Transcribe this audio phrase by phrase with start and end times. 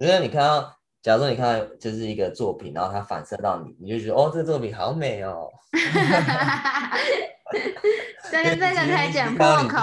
[0.00, 5.46] 因为你看到，假如说你看到就是一个作品，然后它反射到你，你就觉得哦，这个作品好美哦。
[8.30, 9.78] 这个这个可以剪破口。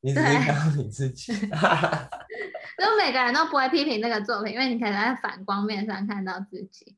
[0.00, 1.32] 你只是看到你自己。
[1.32, 6.96] 因为每个人都不会批评那个作品，因为你可能在反光面上看到自己。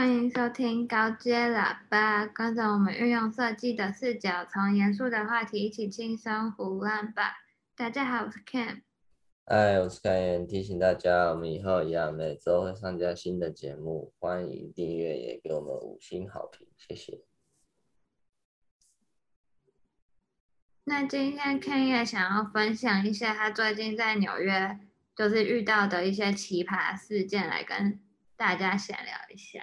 [0.00, 7.34] 欢迎收听高阶喇叭，跟着我们运用设计的视角，从严肃的话题一起轻松胡乱吧。
[7.76, 8.80] 大家好，我是 Ken。
[9.44, 10.46] 嗨，我是凯源。
[10.46, 17.20] 提醒大家，我们以后一样每周会上架新的节目，欢迎订阅，也给我们五星好评，谢谢。
[20.84, 24.78] 那今天 Ken 也想要分享一下他最近在纽约
[25.14, 28.00] 就是遇到的一些奇葩事件，来跟
[28.34, 29.60] 大家闲聊一下。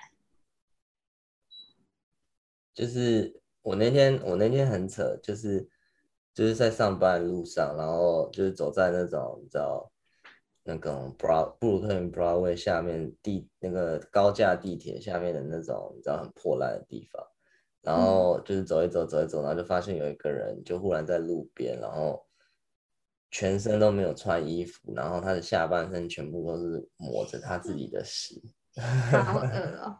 [2.77, 5.67] 就是我那天，我那天很扯，就是
[6.31, 9.91] 就是在上班的路上，然后就是走在那种你知道
[10.61, 17.25] 那个布拉布鲁克林 Broadway 下面地那个高架地铁下面的那种你知道很破烂的地方，
[17.81, 22.23] 然后就是走一走走一走，然后就发现有一个人就忽然在路边，然后
[23.31, 28.39] 全身都没有穿衣服，然后他的下半身全部都是抹着他自己的屎，
[29.11, 29.47] 好恶
[29.81, 29.97] 哦。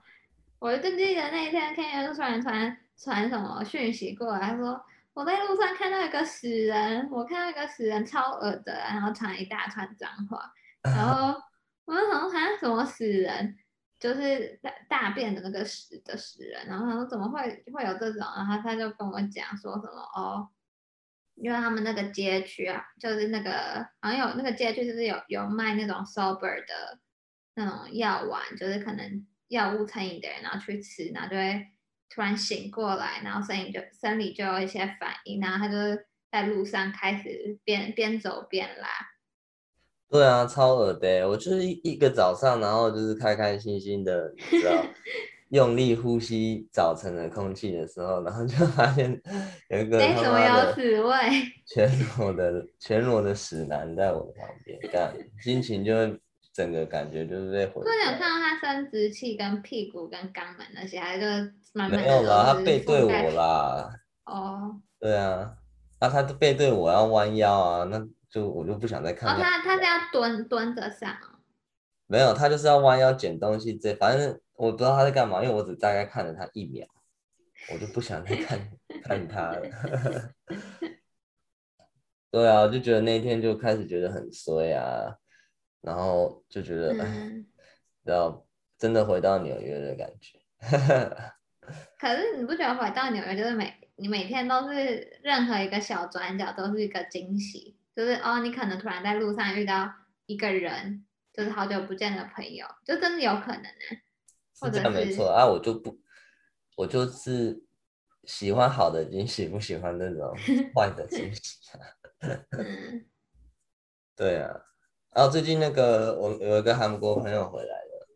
[0.59, 11.39] 我就记得那一天就突然传传什么讯息过来，他说我在路上看到一个死人，我看到一个死人超恶的，然后传一大串脏话， 然后
[11.85, 13.55] 我就想说像什么死人，
[13.99, 20.49] 就是大大便的那个屎的死人，然后他说怎么会会有这种，然后他就跟我讲说什么哦，
[21.35, 26.99] 因为他们那个街区啊，就是那个好像有那个街区就是有有卖那种 sober 的
[27.53, 29.27] 那种药丸，就是可能。
[29.49, 31.67] 药物成瘾的人，然后去吃，然后就会
[32.09, 38.87] 突然醒过来，然后身体就生理就有一些反应，然后他就在路上开始边边走边拉。
[40.09, 41.27] 对啊，超恶的！
[41.27, 44.85] 我就是一个早上，然后就是开开心心的，你知道，
[45.51, 49.09] 用力呼吸早晨的空气的时候，然后就发现
[49.69, 51.13] 有一个什么有屎味，
[51.65, 56.19] 全裸的全裸的屎男在我旁边，这样心情就会。
[56.57, 57.83] 整个感觉就是被毁。
[57.83, 63.93] 不是有看到他生殖器跟屁股跟肛门那些，还是慢慢没有啦，他背对我啦。
[64.25, 64.81] 哦。
[64.99, 65.55] 对啊，
[66.01, 69.29] 那、啊、他背对我要弯腰啊，那就我就不想再看。
[69.29, 71.15] 哦，他他是要蹲蹲着上。
[72.07, 76.87] 没有，他就是要弯腰捡东西，这反正我不知道他在干嘛，因为我只大概看了他一秒，
[77.71, 78.59] 我就不想再看
[79.03, 79.61] 看他了。
[82.31, 85.15] 对啊，我就觉得那一天就开始觉得很衰啊。
[85.81, 87.45] 然后就觉得，嗯，
[88.03, 90.39] 然后真的回到纽约的感觉。
[91.99, 97.77] 可是你不觉得回到纽约就是每你每天都是任何一个小转角都是一个惊喜？
[97.95, 99.91] 就是哦，你可能突然在路上遇到
[100.27, 103.97] 一个人，就是好久不见的朋友，就真的有可能呢。
[104.59, 105.99] 或者是没错啊，我就不，
[106.75, 107.63] 我就是
[108.23, 110.35] 喜欢好的惊喜，不喜欢那种
[110.75, 111.57] 坏的惊喜。
[112.57, 113.05] 嗯，
[114.15, 114.55] 对啊。
[115.13, 118.07] 然后最近那个我有一个韩国朋友回来了，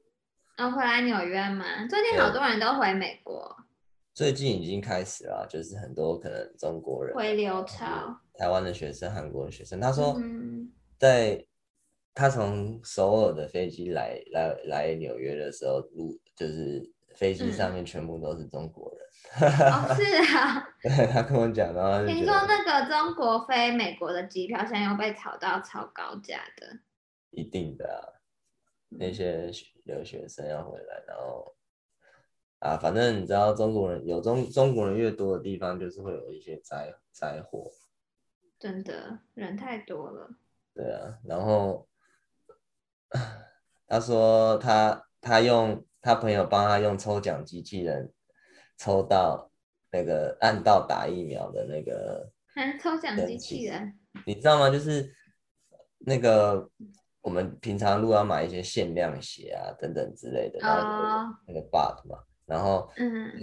[0.57, 1.65] 哦，回来纽约吗？
[1.89, 3.55] 最近好多人都回美国。
[4.13, 9.79] 最近已经开始了，就是很多可能中国人回流潮，台湾的学生、韩国的学生。
[9.79, 10.15] 他说，
[10.99, 11.43] 在
[12.13, 16.83] 他从首尔的飞机来来来纽约的时候，路就是
[17.15, 19.07] 飞机上面全部都是中国人。
[19.39, 20.67] 哦， 是啊。
[20.81, 26.79] 对，他跟我讲，然后听说那个中国飞美国的机票现在又被炒到超高价的。
[27.29, 28.01] 一定的啊，
[28.89, 29.49] 那些
[29.83, 31.55] 留学生要回来，然后
[32.59, 37.71] 啊，反正你知道，中国人有中中国人越多的地方，就是会有一些灾灾祸。
[38.59, 40.29] 真的，人太多了。
[40.73, 41.87] 对啊，然后
[43.87, 48.11] 他说他他用他朋友帮他用抽奖机器人
[48.81, 49.47] 抽到
[49.91, 53.93] 那个按到打疫苗的那个，嗯，抽奖机器人，
[54.25, 54.69] 你知道吗？
[54.69, 55.13] 就是
[55.99, 56.67] 那个。
[57.23, 62.17] 我们平常如果要买一些限量鞋啊等等之类的，然后那个 bug 嘛，
[62.47, 62.89] 然后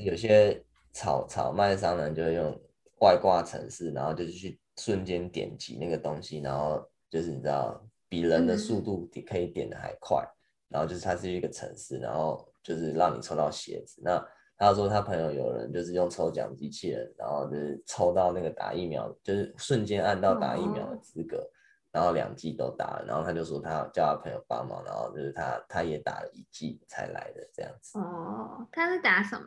[0.04, 0.60] 有些
[0.92, 2.60] 炒炒卖商人就会用
[3.02, 10.26] 外挂程式，然后就是去瞬间点击那个东西，然后就是你知道比人的速度可以点的还快，
[10.68, 14.02] 然后就是它是一个程式，然后就是让你抽到鞋子。
[14.02, 14.20] 那
[14.58, 21.48] 他说他朋友有人就是用抽奖机器人，然后就是抽到那个打疫苗，就是瞬间按到打疫苗的资格。
[21.90, 27.98] 然后两剂都打了，然后他就说他要叫他朋友帮忙，然后就是他他也打了一剂才来的这样子。
[27.98, 29.46] 哦，他是打什么？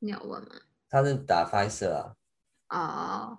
[0.00, 0.48] 你有问吗？
[0.90, 2.16] 他是打 Pfizer 啊。
[2.68, 3.38] 哦，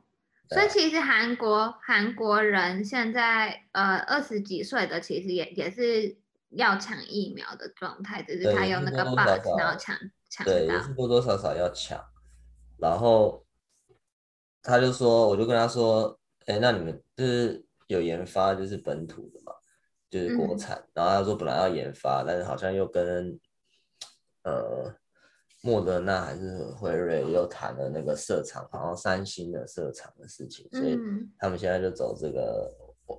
[0.50, 6.18] 所以其实韩国韩国人现在呃二十几岁的其实也也是
[6.52, 9.96] 要抢疫苗的状态，只是他用那个 bot 然后抢
[10.34, 12.04] 抢对，也是多多少少要抢。
[12.78, 13.46] 然后
[14.62, 17.64] 他就说，我就跟他说，哎，那你们就是。
[17.88, 19.52] 有研发就是本土的嘛，
[20.10, 20.78] 就是国产。
[20.78, 23.38] 嗯、然后他说本来要研发，但是好像又跟
[24.44, 24.92] 呃
[25.62, 30.98] 莫德纳还是辉瑞又谈了那个设厂，然后三星的设厂的事情，所以
[31.38, 32.74] 他们现在就走这个，
[33.10, 33.16] 嗯、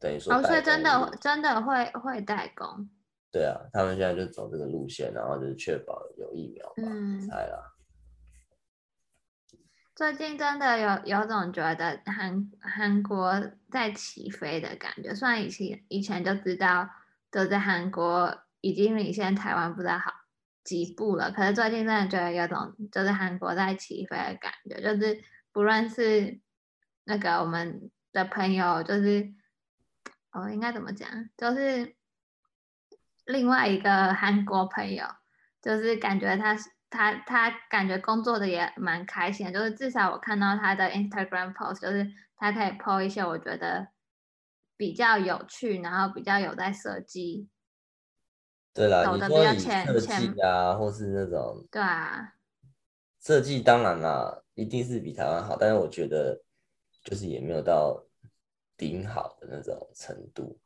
[0.00, 2.90] 等于说哦，所以真的真的会会代工。
[3.32, 7.74] 对啊，他们现在就走这个路线，然后就是确保有疫苗嘛，嗯，猜啦。
[9.94, 13.38] 最近真的有有种觉得韩韩国
[13.70, 16.88] 在起飞的感觉，虽然以前以前就知道
[17.30, 20.10] 都在韩国已经领先台湾不知道好
[20.64, 25.22] 几步了，可是最近真的觉得有种就是韩国在起飞的感觉，就是
[25.52, 26.40] 不论是
[27.04, 29.32] 那个我们的朋友，就是
[30.32, 31.94] 哦应该怎么讲，就是
[33.26, 35.04] 另外一个韩国朋友，
[35.62, 36.70] 就是感觉他是。
[36.92, 43.86] 他他感觉工作的也蛮开心的，就是至少我看到他的 Instagram post，就是他可以 po 一些我觉得
[44.76, 47.48] 比较有趣，然后比较有在设计。
[48.74, 51.64] 对啦，走的比较浅设计啊，或是那种。
[51.70, 52.32] 对啊。
[53.20, 56.42] 设计当然啦，一定是比台湾好，但是我觉得
[57.04, 58.04] 就是也没有到
[58.76, 60.58] 顶好的那种程度。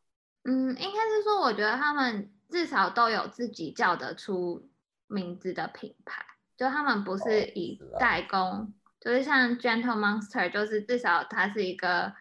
[0.45, 4.71] 嗯，应该是说，我觉得他们至少都有自己叫得出。
[5.07, 6.25] 名字的品牌，
[6.57, 12.13] 就他们不是以代工，哦、是就是像 Gentle Monster，就是至少它是一个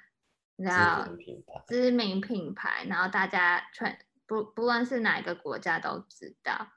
[0.57, 3.97] 你知道知名品牌，知名品牌，然后大家全
[4.27, 6.73] 不不论是哪一个国家都知道。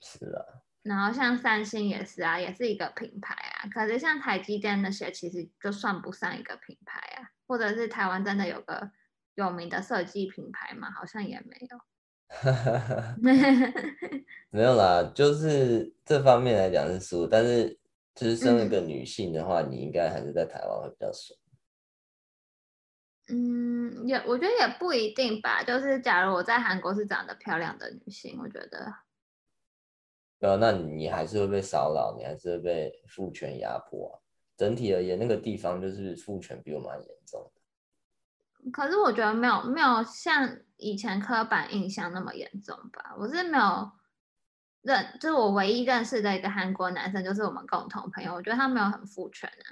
[0.00, 0.62] 是啊。
[0.82, 3.68] 然后像三星也是啊，也是一个品牌啊。
[3.68, 7.32] 可是像台积电那些，其实就算不上一个品牌啊。
[7.48, 8.92] 或者是台湾真的有个
[9.34, 10.88] 有名的设计品牌吗？
[10.92, 11.80] 好像也没有。
[14.50, 17.78] 没有啦，就是这方面来讲是输，但是
[18.14, 21.38] 就是身为一个女性的话，嗯、你应该还是在台湾会比较爽。
[23.28, 25.62] 嗯，也我觉得也不一定吧。
[25.62, 28.92] 就是假如我在韩国是长得漂亮的女性，我觉得，
[30.38, 34.18] 没有，那你还是会被骚扰，你还是会被父权压迫啊。
[34.56, 37.50] 整体而言，那个地方就是父权比我们还严重。
[38.72, 43.14] 可是我觉得没有没有像以前刻板印象那么严重吧。
[43.18, 43.90] 我是没有
[44.82, 48.34] 认，就是我唯一认识的一个韩国男生，就是我们共同朋友。
[48.34, 49.64] 我觉得他没有很父权啊。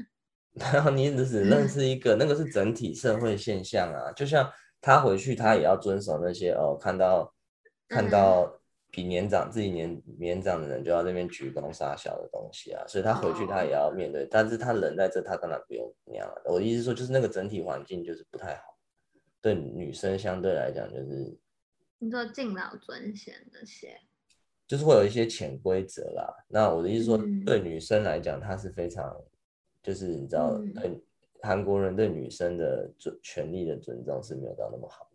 [0.72, 4.12] 然后你只是认识一个，那个是整体社会现象啊。
[4.12, 4.48] 就像
[4.80, 7.34] 他回去，他也要遵守那些哦，看到
[7.88, 8.48] 看到
[8.92, 12.84] 比年长自己年年长的人，就要那边鞠躬撒小的东西啊。
[12.86, 16.42] 所以他回去他也要面对，哦、但是他人在这，他当然不用那样了。
[16.44, 18.73] 我的意思说，就是那个整体环境就是不太好。
[19.44, 21.36] 对女生相对来讲，就是
[21.98, 24.00] 你说敬老尊贤这些，
[24.66, 26.34] 就是会有一些潜规则啦。
[26.48, 29.14] 那我的意思说，对女生来讲，她是非常，
[29.82, 30.98] 就是你知道，对
[31.42, 35.10] 韩国人对女生的尊权利的尊重是没有到那么好。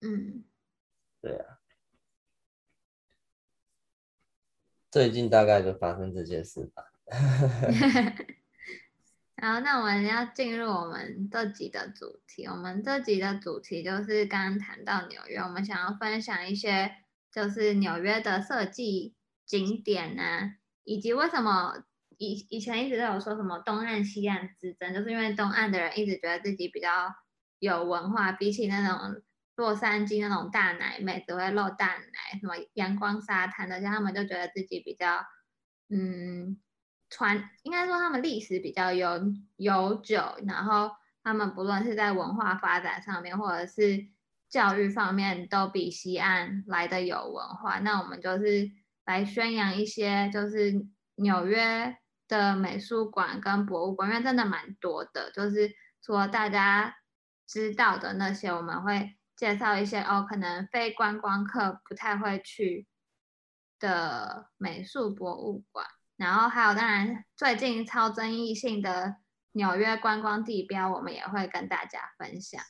[0.00, 0.42] 嗯，
[1.20, 1.58] 对啊。
[4.90, 6.90] 最近大概就发生这些事吧。
[9.40, 12.44] 好，那我们要进入我们这集的主题。
[12.46, 16.92] 我们这集的主题就是刚刚谈到纽约，我们想要分享一些
[17.30, 19.14] 就是纽约的设计
[19.46, 21.84] 景点啊，以及为什么
[22.16, 27.14] 以以前一直都有说什么东岸西岸之争，就是因为东岸的人一直觉得自己比较
[27.60, 29.22] 有文化，比起那种
[29.54, 35.24] 洛杉矶那种大奶妹只会露大奶，什么阳光沙滩的，像他们就觉得自己比较
[35.90, 36.58] 嗯。
[37.10, 40.90] 传应该说他们历史比较悠悠久，然后
[41.22, 44.06] 他们不论是在文化发展上面，或者是
[44.48, 47.78] 教育方面，都比西岸来的有文化。
[47.80, 48.70] 那我们就是
[49.04, 50.86] 来宣扬一些，就是
[51.16, 51.96] 纽约
[52.28, 55.30] 的美术馆跟博物馆，因为真的蛮多的。
[55.32, 55.70] 就是
[56.02, 56.94] 除了大家
[57.46, 62.86] 知道的那些，我们会介绍一些哦，可能非观光客不太会去
[63.78, 65.86] 的美术博物馆。
[66.18, 69.16] 然后还有，当然最近超争议性的
[69.52, 72.60] 纽约观光地标，我们也会跟大家分享。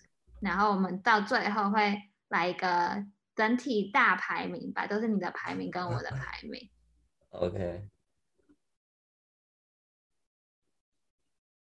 [0.40, 6.71] 然后我们到最后会来一个整体大排名吧，都是你的排名跟我的排名。
[7.31, 7.88] OK。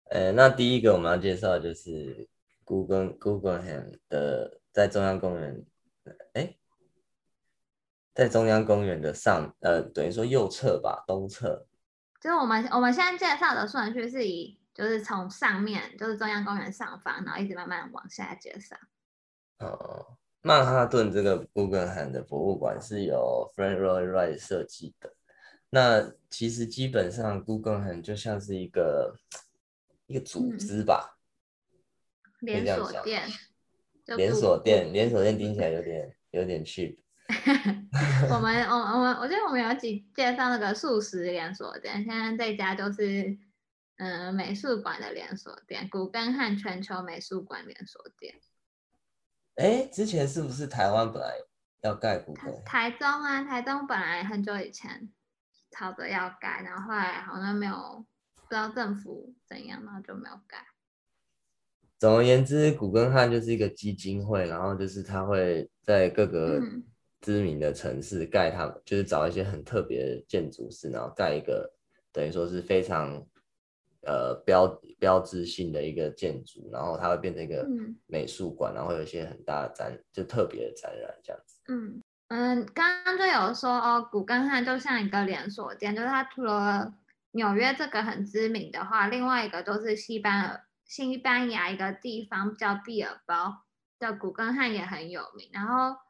[0.05, 2.27] 呃，那第一个我们要介绍的就是
[2.63, 5.63] Google Guggenheim 的在中央公园，
[6.33, 6.55] 哎，
[8.15, 11.67] 在中央公园的上，呃，等于说右侧吧，东侧。
[12.25, 18.75] 就是我们我们现在介绍的顺序是以，就是从上面，就是中央公园上方，然后一直慢慢往下介绍。
[19.59, 25.13] 哦，曼哈顿这个 Guggenheim 的博物馆是由 Frank Lloyd Wright 设计的。
[25.69, 29.15] 那其实基本上 Guggenheim 就像是一个
[30.07, 31.19] 一个组织吧，
[32.41, 33.29] 嗯、连锁店，
[34.17, 36.97] 连锁店，连锁店听起来有点有点 cheap。
[38.29, 43.37] 我们 我我们我觉得我们有几介绍那个素食连锁店，现在这家就是
[43.97, 48.35] 嗯、呃、美术馆的连锁店，古根汉全球美术馆连锁店。
[49.55, 51.33] 哎，之前是不是台湾本来
[51.81, 52.63] 要盖古根？
[52.63, 55.11] 台中啊，台中本来很久以前
[55.71, 58.05] 吵着要盖，然后后来好像没有，
[58.35, 60.67] 不知道政府怎样，然后就没有盖。
[61.97, 66.83] 总而言之，古根汉就是一个基金会，然后就是他会在各个、嗯。
[67.25, 71.73] 知名的城市盖，他们就是找一些很特别的建筑师，然后盖一个
[72.11, 73.19] 等于说是非常
[74.03, 74.67] 呃标
[74.99, 77.67] 标志性的一个建筑，然后它会变成一个
[78.05, 81.57] 美术馆，嗯、然后会有一些很大的展，就特别的展览这样子。
[81.67, 86.93] 嗯嗯，刚刚就有说哦，古根汉就像一个连锁店，就是它除了
[87.31, 93.63] 纽约这个很知名的话，另外一个都是西班牙西班牙一个地方叫毕尔包
[93.97, 96.04] 的古根汉也很有名，然后。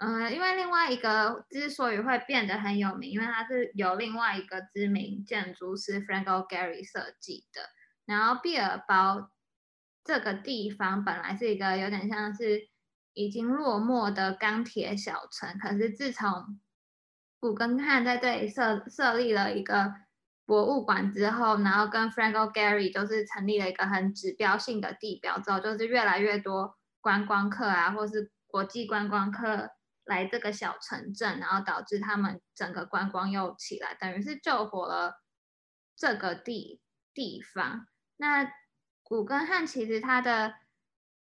[0.00, 7.62] 嗯，因为另外一个之所以会变得很有名，因为它是由另外一个知名建筑师 Franko Gary 设计的。
[8.06, 9.32] 然后毕尔包
[10.04, 12.68] 这个地方本来是一个有点像是
[13.12, 16.60] 已经落寞的钢铁小城，可是自从
[17.40, 19.92] 古根汉在这里设设立了一个
[20.46, 29.70] 博物馆之后，然后跟 Franko Gary 就是成立了一个很指标性的地标之后，就是越来越多观光客啊，或是国际观光客。
[30.08, 35.22] 来这个小城镇，然后导致他们整个观光又起来，等于是救活了
[35.96, 36.80] 这个地
[37.14, 37.86] 地方。
[38.16, 38.50] 那
[39.02, 40.54] 古根汉其实他的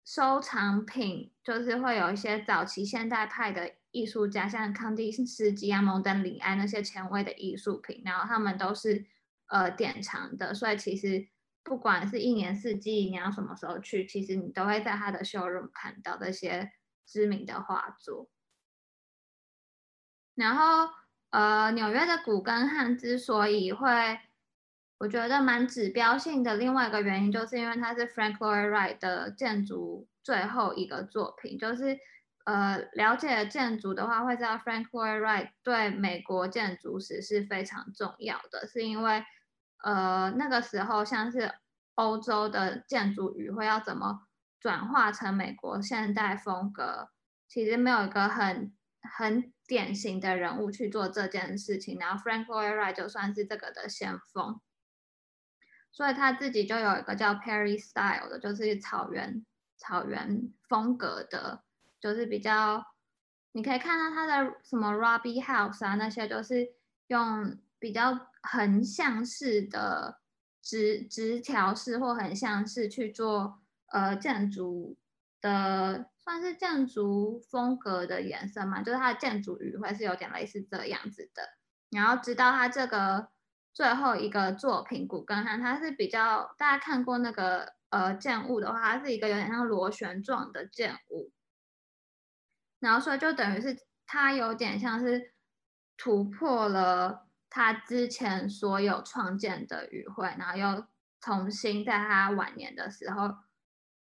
[0.04, 9.06] 收藏品就是会有一些早期现代派的艺术家，像康定斯基啊、蒙德里安那些前卫的艺术品，然后他们都是
[9.46, 11.26] 呃典藏的，所以其实
[11.62, 16.70] 不管是一年四季，你要什么时候去，其实你都会在他的 showroom 看到这些
[17.06, 18.28] 知名的画作。
[20.34, 20.88] 然后，
[21.30, 24.18] 呃，纽约的古根汉之所以会，
[24.98, 31.56] 我觉得蛮指标性的，另外一个原因就是因为它是 Frank Lloyd Wright 的建筑最后一个作品。
[31.56, 31.96] 就是，
[32.46, 39.24] 呃，了解建筑的话会知道 Frank Lloyd Wright 对美国建筑史是非常重要的，是因为，
[39.84, 41.52] 呃，那个时候像是
[41.94, 44.26] 欧洲的建筑语会要怎么
[44.58, 47.10] 转化成美国现代风格，
[47.46, 48.74] 其实没有一个很
[49.16, 49.53] 很。
[49.66, 54.60] 典型的人物去做这件事情，然后 Frank Lloyd Wright 就算是这个的先锋，
[55.90, 59.44] 所以他自己就有一个叫 Prairie Style 的，就是草原
[59.78, 61.62] 草原风格的，
[61.98, 62.84] 就是比较
[63.52, 66.74] 你可以看到他的什么 Robbie House 啊，那些就是
[67.06, 70.20] 用比较横向式的
[70.60, 74.96] 直直条式或横向式去做呃建筑
[75.40, 76.10] 的。
[76.24, 81.42] 算是建筑风格的延伸嘛，就是它的建筑语汇是有点类似这样子的。
[81.90, 83.28] 然后直到它这个
[83.74, 91.30] 最后一个作品古根汉，它是比较大家看过那个呃建物的话，它是一个有点像螺旋状的建物。
[92.80, 93.76] 然后所以就等于是
[94.06, 95.34] 它有点像是
[95.98, 100.86] 突破了他之前所有创建的语汇，然后又
[101.20, 103.36] 重新在他晚年的时候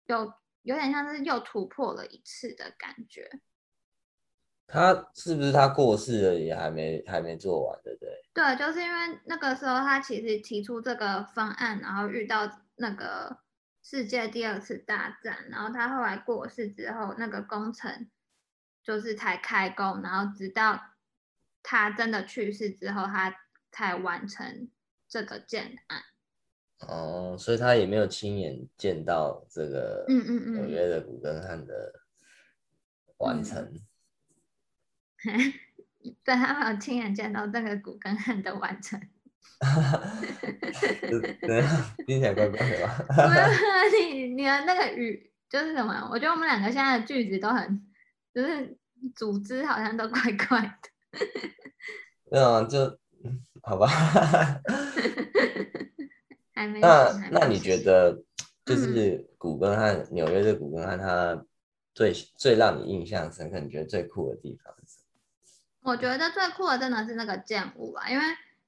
[0.06, 0.32] 又。
[0.66, 3.30] 有点像是又突破了一次的感觉。
[4.68, 8.10] 他是不是他过世了也还没还没做完，对不对？
[8.34, 13.38] 对，就是因为那个时候他其实提出这个方案，然后遇到那个
[13.84, 18.10] 世界第二次大战，然后他后来过世之后，那个工程
[18.84, 20.82] 就是才开工，然后直到
[21.62, 23.36] 他真的去世之后，他
[23.72, 24.72] 才完成
[25.08, 26.02] 这个建案。
[26.80, 31.92] 哦，所以他也没有亲眼见到这个嗯嗯纽约的古根汉的
[33.18, 33.72] 完成。
[36.24, 39.02] 对，他没有亲眼见到这个古根汉的完成。
[41.42, 41.64] 对，
[42.06, 43.06] 听起来怪怪的吧？
[43.98, 46.08] 你你的那个语就是什么？
[46.12, 47.82] 我觉得我们两个现在的句子都很，
[48.34, 48.78] 就是
[49.16, 50.90] 组织好像都怪怪的。
[52.32, 53.00] 嗯啊，就
[53.64, 53.88] 好吧。
[56.56, 58.24] 还没那那你觉得，
[58.66, 61.46] 就是古根汉纽约的古根汉，它
[61.94, 65.00] 最最让你印象深刻，你觉得最酷的地方是？
[65.84, 68.24] 我觉得最酷的真的是那个建物吧，因为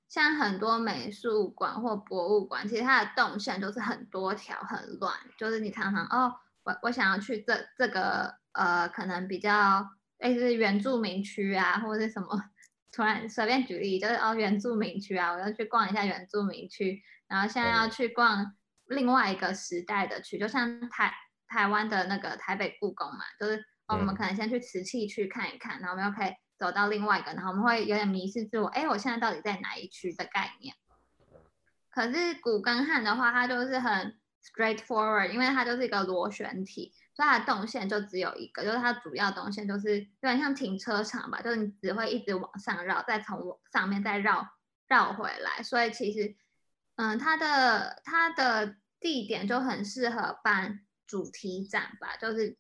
[0.08, 9.88] 像很多美术馆或博物馆，其实它的动线就是很多条很乱，就是你常常哦，我我想要去这这个呃，可能比较
[10.20, 12.28] 类似原住民区啊，或者是什么，
[12.92, 18.54] 突然随便举例，就是哦原住民区啊，我要去逛一下原住民区，然后现在要去逛。
[18.90, 21.14] 另外一个时代的区，就像台
[21.50, 30.74] 台湾的那个台北故宫嘛，就是我们可能先去瓷器去看一看，然后我们又可以走到另外一个，然后我们会有点迷失自我，哎，我现在到底在哪一区的概念？
[31.90, 44.48] 可是古根汉的话，它就是很 straightforward，因为它就是一个螺旋体，所以它的动线就只有一个，就是它主要动线就是有点像停车场吧，就是你只会一直往上绕，再从上面再绕
[44.88, 46.38] 绕回来，所以其实。
[46.98, 52.58] 嗯，它的它的地点就很适合办主题展吧，就是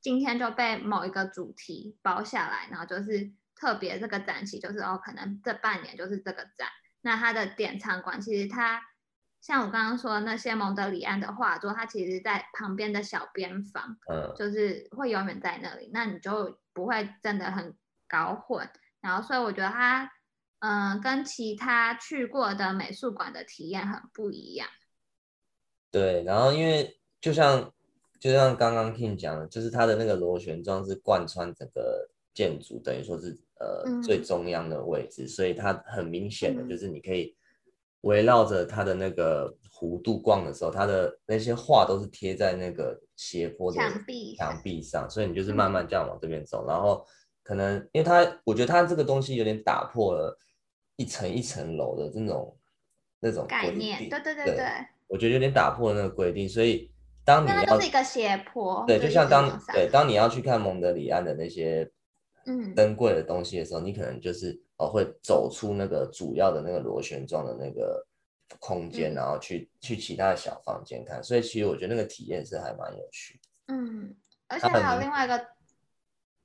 [0.00, 6.68] 今天就被某一个主题包下来，然后就是特别这个展期就是哦，可能这半年就是这个展。
[7.02, 8.80] 那它的典藏馆其实它
[9.42, 17.76] 像我刚刚说的那些蒙德里安的画作，它其实在旁边的小边房，嗯，就是会永远在那里，那你就不会真的很
[18.08, 18.66] 搞混。
[19.02, 20.10] 然后所以我觉得它。
[20.66, 24.66] 嗯，跟其他去过的美术馆的体验很不一样。
[25.90, 27.70] 对，然后因为就像
[28.18, 37.36] 就像刚刚 King 讲的，就是它的那个螺旋状是贯穿整个建筑，等于说是呃、嗯、最中央的位置，所以它很明显的就是你可以
[38.00, 47.06] 围绕着它的那个弧度逛的时候，它的那些画都是贴在那个斜坡的墙壁墙壁上，所以你就是慢慢这样往这边走，嗯、然后
[47.42, 50.38] 可能因为它，我觉得它这个东西有点打破了。
[50.96, 52.56] 一层一层楼的这种
[53.20, 54.66] 那种概念，对对对对，
[55.08, 56.90] 我觉得有点打破了那个规定，所以
[57.24, 61.90] 当你要那是一个斜坡，对，就像当对当你要去看蒙德里安的那些
[62.46, 68.06] 嗯珍贵的东西的时候，嗯、你可能就是哦会走出那个主要的那个螺旋状的那个
[68.60, 73.74] 空间，嗯、然后去去其他的小房间看，所以其实我觉得那个体验是还蛮有趣的。
[73.74, 74.14] 嗯，
[74.46, 75.44] 而且还有另外一个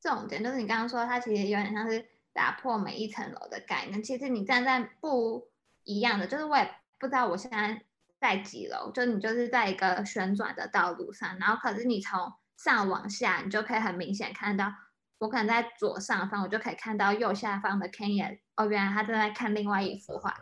[0.02, 2.04] 重点，就是你刚刚说它其实有点像是。
[2.40, 5.50] 打破每一层楼的概念，其实你站在不
[5.84, 7.84] 一样的，就是我也不知道我现在
[8.18, 14.72] 在几楼，就你就是在一个旋转的道路上，然后可是你从上往下，你就可以很明显看到，
[15.18, 20.34] 我可能在左上方，我就可以看到右下方的 Kenya，哦，原来他正在看另外一幅画，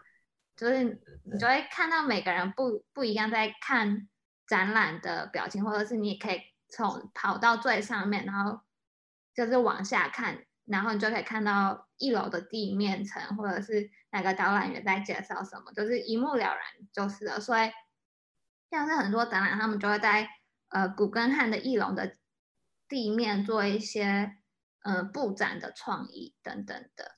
[0.56, 0.84] 就是
[1.24, 4.08] 你就会看到每个人不不一样在看
[4.46, 8.62] 展览的表情，或者是你也可以从跑到最上面，然后
[9.34, 10.44] 就是往下看。
[10.68, 16.60] 然后你就可以看到一楼的地面层，或者是哪个导览员在介绍什么，就是一目了然
[16.92, 17.40] 就是了。
[17.40, 17.72] 所以
[18.70, 20.28] 像是很多展览，他们就会在
[20.68, 22.18] 呃古根汉的一楼的
[22.90, 24.36] 地面做一些
[24.84, 27.16] 呃布展的创意等等的。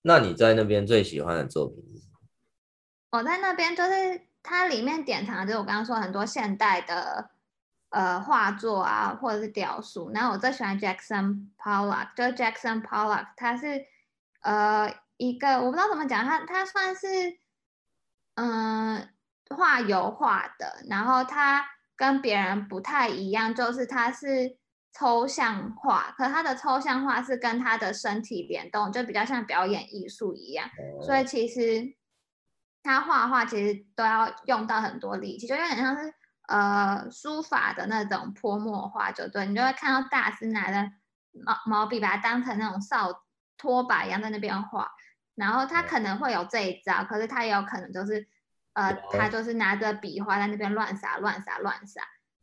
[0.00, 2.18] 那你在那边最喜欢的作品是什么？
[3.10, 7.32] 我在那边就是它里面典藏，就是我刚刚说很多现代的。
[7.90, 10.10] 呃，画作啊，或者是雕塑。
[10.10, 13.82] 然后我最喜欢 Jackson Pollock，就是 Jackson Pollock，他是
[14.42, 17.06] 呃一个我不知道怎么讲，他他算是
[18.34, 19.08] 嗯
[19.56, 21.64] 画油画的，然后他
[21.96, 24.58] 跟别人不太一样，就是他是
[24.92, 30.68] 抽象画，可是他的抽象画是跟他的身体联动，就比较像表演艺术一样，
[31.00, 31.94] 所以其实
[32.82, 36.12] 他画画其实都要用到很多力气，就有点像是。
[36.48, 40.90] 呃，书法的那种泼墨画，就对，你就会看到大师拿着
[41.32, 43.22] 毛毛笔，把它当成那种扫
[43.58, 44.90] 拖把一样在那边画。
[45.34, 48.26] 然后他可能会有这一招，可是他也有可能就是，
[48.72, 52.00] 呃，他就是拿着笔画在那边乱撒乱撒乱撒。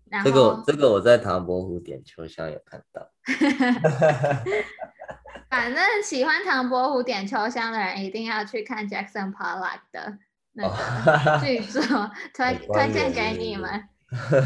[0.09, 3.09] 然后这个这个我在唐伯虎点秋香有看到。
[5.49, 10.19] 反正喜欢唐伯虎点秋香的人一定要去看 Jackson Pollock 的
[10.51, 11.81] 那个剧作，
[12.33, 13.89] 推推荐给你们。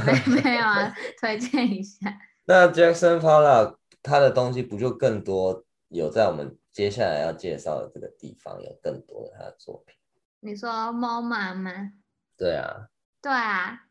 [0.05, 2.17] 没没有啊，推荐一下。
[2.45, 5.63] 那 Jackson Pollock 他的东西不就更多？
[5.89, 9.95] 有在我们接下来要介绍的这个地方有更多的他的作品。
[10.39, 11.93] 你说 MoMA 吗？
[12.37, 12.87] 对啊。
[13.21, 13.81] 对啊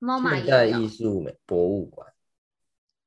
[0.00, 2.12] ，MoMA 现代艺术美博物馆。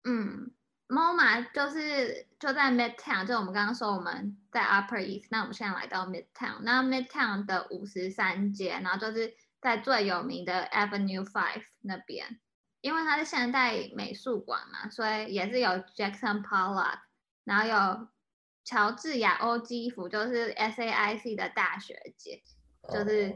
[0.04, 0.52] 嗯
[0.88, 9.34] ，MoMA 就是就在 Midtown，就我们刚刚说我们在 Upper East，那我们现在来到 Midtown，那 Midtown 的五十三街，然后就是。
[9.60, 12.39] 在最有名的 Avenue Five 那边，
[12.82, 17.00] 因为它是现代美术馆嘛，所以也是有 Jackson Pollock，
[17.43, 18.08] 然后有
[18.63, 22.43] 乔治亚欧基夫，就是 SAIC 的大学姐，
[22.91, 23.36] 就是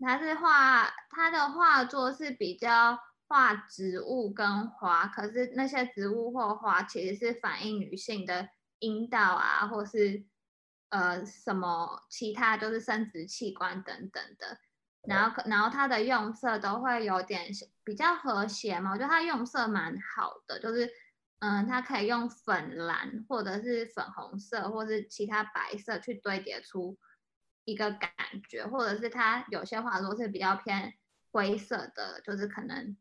[0.00, 10.24] 他是画他的画作是比较画植物跟花，可是那些植物或花其实是反映女性的阴道啊，或是
[10.88, 14.58] 呃什么其他就是生殖器官等等的。
[15.06, 17.50] 然后然后它的用色都会有点
[17.84, 20.90] 比较和谐嘛，我觉得它用色蛮好的，就是
[21.38, 26.98] 嗯，它可以用粉蓝或者是粉红色或是其他白色去堆叠出。
[27.68, 28.08] 一个感
[28.48, 30.94] 觉，或者是他有些画作是比较偏
[31.32, 32.96] 灰色的，就是可能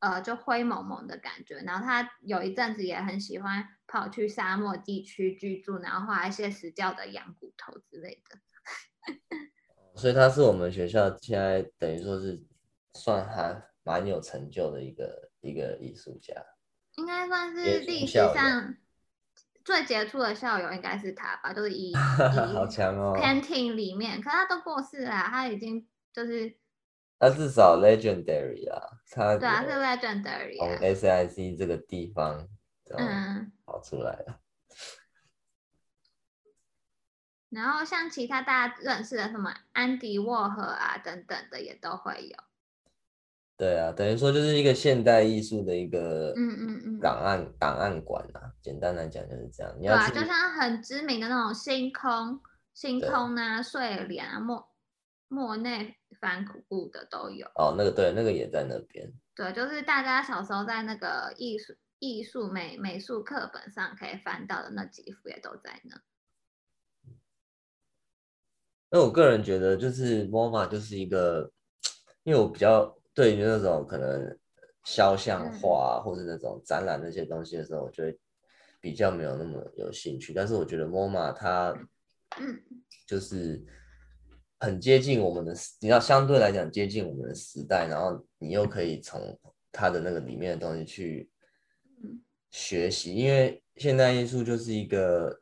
[0.00, 1.60] 呃就灰蒙蒙的感觉。
[1.60, 8.40] 然后他有一阵子也很喜欢跑去沙漠地区居住，然后画一些死掉的羊骨头之类的。
[9.94, 12.42] 所以他是我们学校现在等于说是
[12.94, 16.34] 算还蛮有成就的一个一个艺术家，
[16.96, 18.76] 应该算是历史上。
[19.62, 26.56] 最杰出的校友应该是他吧，就是 以好强哦，painting 里面，可他都过世了，他已经就是，
[27.18, 32.48] 他至少 legendary 啊，他对啊，是 legendary，从 SIC 这个地方
[32.96, 34.34] 嗯跑出来了，嗯。
[37.50, 42.36] 然后像其他大家认识的什么安迪沃荷啊等等的也都会有。
[43.56, 49.76] 对啊，等于说就是一个现代艺术的一个嗯嗯嗯档案档案馆啊，简单来讲就是这样。
[49.78, 52.40] 对啊，就像很知名的那种星空、
[52.72, 54.66] 星空啊、睡莲啊、莫
[55.28, 57.46] 莫内、梵谷的都有。
[57.56, 59.12] 哦，那个对，那个也在那边。
[59.34, 66.00] 对，就是大家小时候在那个艺术艺术美美术课本上可以翻到的那几幅也都在那。
[68.90, 71.50] 那我个人觉得，就是 MoMA 就是一个，
[72.24, 72.96] 因为我比较。
[73.12, 74.38] 对于那种可能
[74.84, 78.16] 肖像画或者那种展览那些东西的时候，我觉得
[78.80, 80.32] 比较没有那么有兴趣。
[80.32, 81.76] 但是我觉得 MoMA 它，
[83.06, 83.62] 就是
[84.60, 89.38] 很接近我们的，你要相对来讲接近我们的时代，然后你又可以从
[89.72, 91.28] 它的那个里面的东西去
[92.52, 95.39] 学习，因为现代艺术就是一个。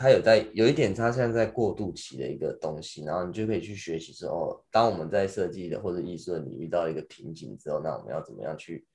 [0.00, 8.86] 它有在有一点，它现在在过渡期的一个东西，然后你就可以去学习说，哦，当我们在设计的或者艺术的你遇到一个瓶颈之后，那我们要怎么样去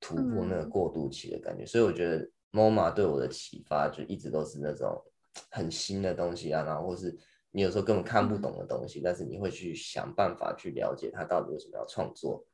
[0.00, 1.62] 突破那个过渡期的感觉？
[1.62, 5.00] 嗯、所以我觉得 MoMA 对我的启发就一直都是那种
[5.48, 7.16] 很新的东西啊，然后或是
[7.52, 12.44] 你有时候根本看不懂的东西，嗯、但是你会去想办法去了解它到底为什么要创作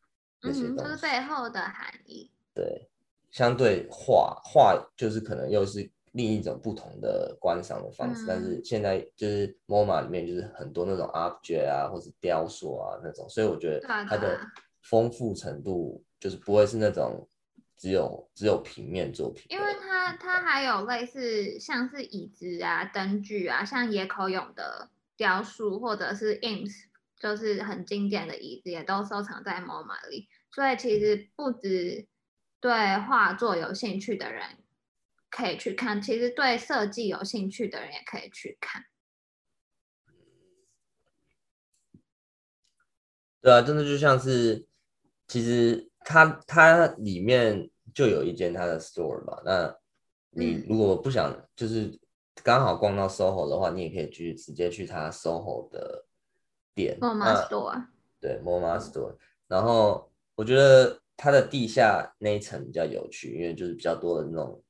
[0.42, 2.30] 那些东西，嗯，就是背后的含义。
[2.52, 2.86] 对，
[3.30, 5.90] 相对画画就是可能又是。
[6.14, 14.38] 另一种不同的观赏的方式，嗯，但是现在就是 MoMA 里面就是很多那种 object 啊，或是雕塑啊那种，所以我觉得它的
[14.82, 17.28] 丰富程度就是不会是那种
[17.76, 26.84] 只有只有平面作品，因为它它还有类似像是椅子啊、灯具啊，像野口勇的雕塑或者是 IMS，
[27.18, 32.06] 就是很经典的椅子，也都收藏在 MoMA 里，所以其实不止
[32.60, 34.44] 对画作有兴趣的人。
[35.34, 38.84] 可以去看，其实对设计有兴趣的人也可以去看。
[43.42, 44.64] 对啊，真的就像是，
[45.26, 49.42] 其实它它里面就有一间它的 store 吧。
[49.44, 49.76] 那
[50.30, 51.98] 你如果不想，就是
[52.44, 56.06] 刚好逛到 SOHO 的话，你也可以去直接去它 SOHO 的
[56.76, 56.96] 店。
[57.00, 57.88] MoMA store。
[58.20, 59.16] 对，MoMA store。
[59.48, 64.63] 然后我觉得它的地下那一层比较有趣，因为就是比较多的那种。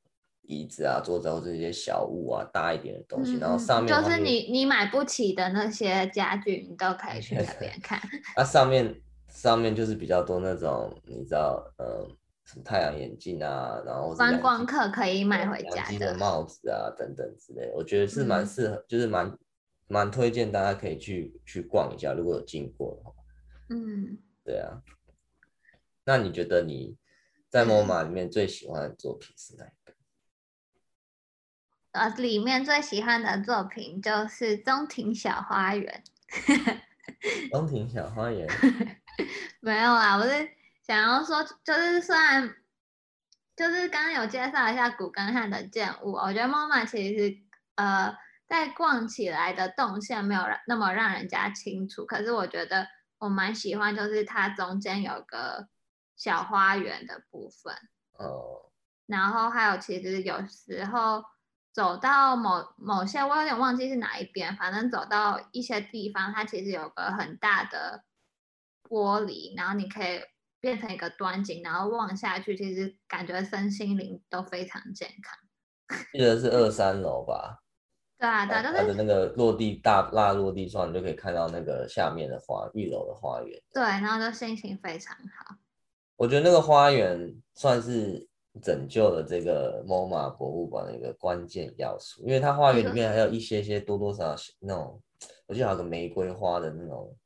[0.46, 7.98] 椅子啊，桌子或者一些小物啊，大一点的东西，嗯、然后上面就是你你买不起的那些家具，你都可以去那边看。
[8.36, 12.06] 啊，上面上面就是比较多那种，你知道，呃，
[12.44, 19.38] 什么太阳眼镜啊，然后观光客可以买回家的，的帽子啊等等之类，我觉得是蛮适合，嗯、就是蛮
[19.88, 23.12] 蛮推荐大家可以去去逛一下，如果有经过的话。
[23.70, 24.82] 嗯，对啊。
[26.04, 26.94] 那你觉得你
[27.48, 29.64] 在 MoMA 里面最喜欢的作品是哪？
[31.94, 36.02] 呃，里面最喜欢的作品就是中庭小花园。
[37.52, 38.48] 中庭小花园？
[39.62, 40.50] 没有啊，我是
[40.82, 42.52] 想要说，就是虽然
[43.54, 47.38] 就是刚刚有介绍一下古根汉的建物，我觉得 MoMA 其实
[47.76, 48.12] 呃
[48.48, 55.68] 在逛起来的动线没有那么让人家清楚，可是我觉得我蛮喜欢，就是它中间有个
[56.16, 57.72] 小花园的部分。
[58.14, 58.72] 哦。
[59.06, 61.22] 然后还有，其实有时候。
[61.74, 68.04] 走到某某些，我有点忘记是哪一边，反正走到一些地方，它其实有个很大的
[68.88, 70.20] 玻璃，然后你可以
[70.60, 75.98] 变成一个端景，然后望下去，其实感觉身心灵都非常健康。
[76.14, 77.58] 记得是二三楼吧？
[78.16, 83.60] 对啊，对，它的那个落地大蜡落地窗，你就可以看到那个下面的花，一楼的花园。
[83.72, 85.56] 对，然后就心情非常好。
[86.16, 88.28] 我觉得那个花园算是
[88.62, 95.02] 拯救了这个 MoMA 博物馆的一个关键要素，因为它花园里面还有一些些多多少少那种，
[95.46, 97.16] 我记得还有个玫瑰花的那种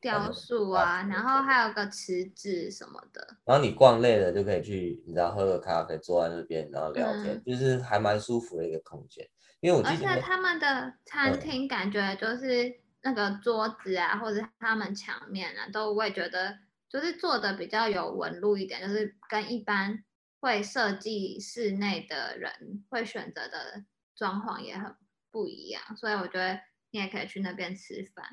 [0.00, 3.24] 雕塑啊，然后还有个池子什么的。
[3.44, 9.24] 然后你逛累了就可以去，你知道喝个咖啡，坐在那边然后聊天，嗯、就是还蛮舒服的一个空间。
[9.60, 16.56] 因为我记得而且他们的餐厅感觉就是那个桌子啊，嗯、或者他们墙面啊，都会觉得。
[16.90, 20.04] 就是做的比较有纹路一点，就是跟一般
[20.42, 23.84] 会设计室内的人会选择的
[24.16, 24.92] 装潢也很
[25.30, 26.58] 不一样，所以我觉得
[26.90, 28.26] 你也可以去那边吃饭。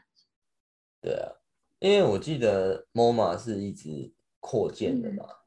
[1.00, 1.32] 对啊，
[1.78, 5.24] 因为我记得 MoMA 是一直扩建的嘛。
[5.24, 5.38] 嗯、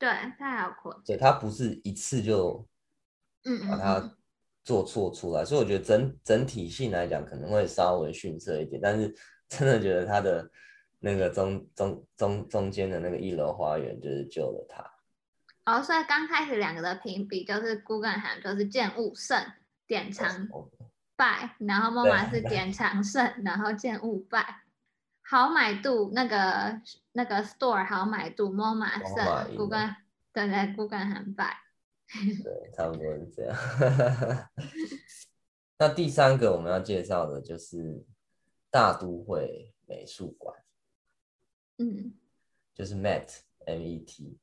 [0.00, 1.16] 对，它还要扩建。
[1.16, 2.68] 对，它不是一次就
[3.44, 4.16] 嗯把它
[4.64, 9.14] 做错出来，嗯嗯嗯，所以我觉得整整体性来讲可能会稍微逊色一点，但是
[9.48, 10.50] 真的觉得它的。
[11.00, 14.82] 那个中中中中间的那个一楼花园就是救了他。
[15.64, 19.42] 哦，所以刚开始两个的评比就是 Guggenheim 就是见物胜，
[19.86, 20.48] 典藏
[21.16, 24.62] 败，然后 MoMA 是典藏胜，然后见物败。
[25.26, 26.80] 好买度那个
[27.12, 29.96] 那个 store 好买度 MoMA 胜，Guggen
[30.32, 31.56] 对对 Guggenheim 败。
[32.12, 33.56] 对，差不多是这样。
[35.78, 38.04] 那第三个我们要介绍的就是
[38.70, 40.54] 大都会美术馆。
[41.78, 42.12] 嗯，
[42.74, 44.38] 就是 Met M E T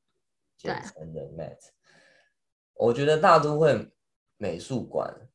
[0.61, 1.57] 简称的 Met。
[2.73, 3.91] 我觉得大都会
[4.37, 5.29] 美术馆，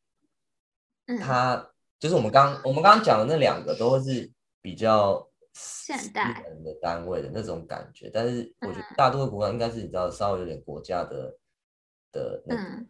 [1.07, 11.39] 嗯、它就是我们刚我们刚刚讲的那两个都是比较现代的单位的那种感觉，但是我觉得大都会博物馆应该是你知道稍微有点国家的
[12.13, 12.87] 的那个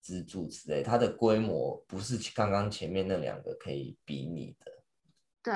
[0.00, 4.72] 资助之类，它的规模不是刚刚前面那两个可以比拟的。
[5.42, 5.52] 对。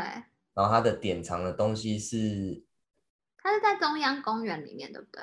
[0.54, 2.64] 然后它的典藏的东西是，
[3.36, 5.22] 它是在中央公园里面，对不对？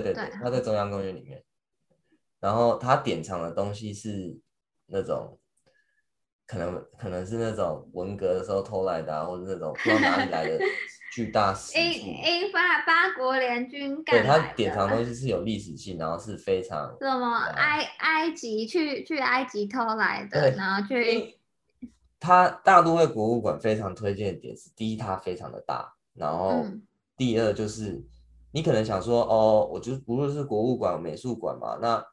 [0.00, 1.42] 对对对，它在中央公园里面。
[2.40, 4.38] 然后它典藏的东西是
[4.86, 5.38] 那种，
[6.46, 10.58] 可能可能是那种文革的时候偷来的，啊，或者那种不知道哪里来的
[11.14, 14.02] 巨大石英英法八国联军。
[14.04, 21.38] 对，它典藏的东西是有历史性，然后是非常什么埃埃及去去埃及偷来的，然后去。
[22.18, 26.64] 它大都会博物馆非常推荐的点是，第一，它非常的大，然后
[27.16, 28.00] 第二就是，
[28.52, 32.04] 你可能想说，哦，我就不论是博物馆、美术馆嘛，那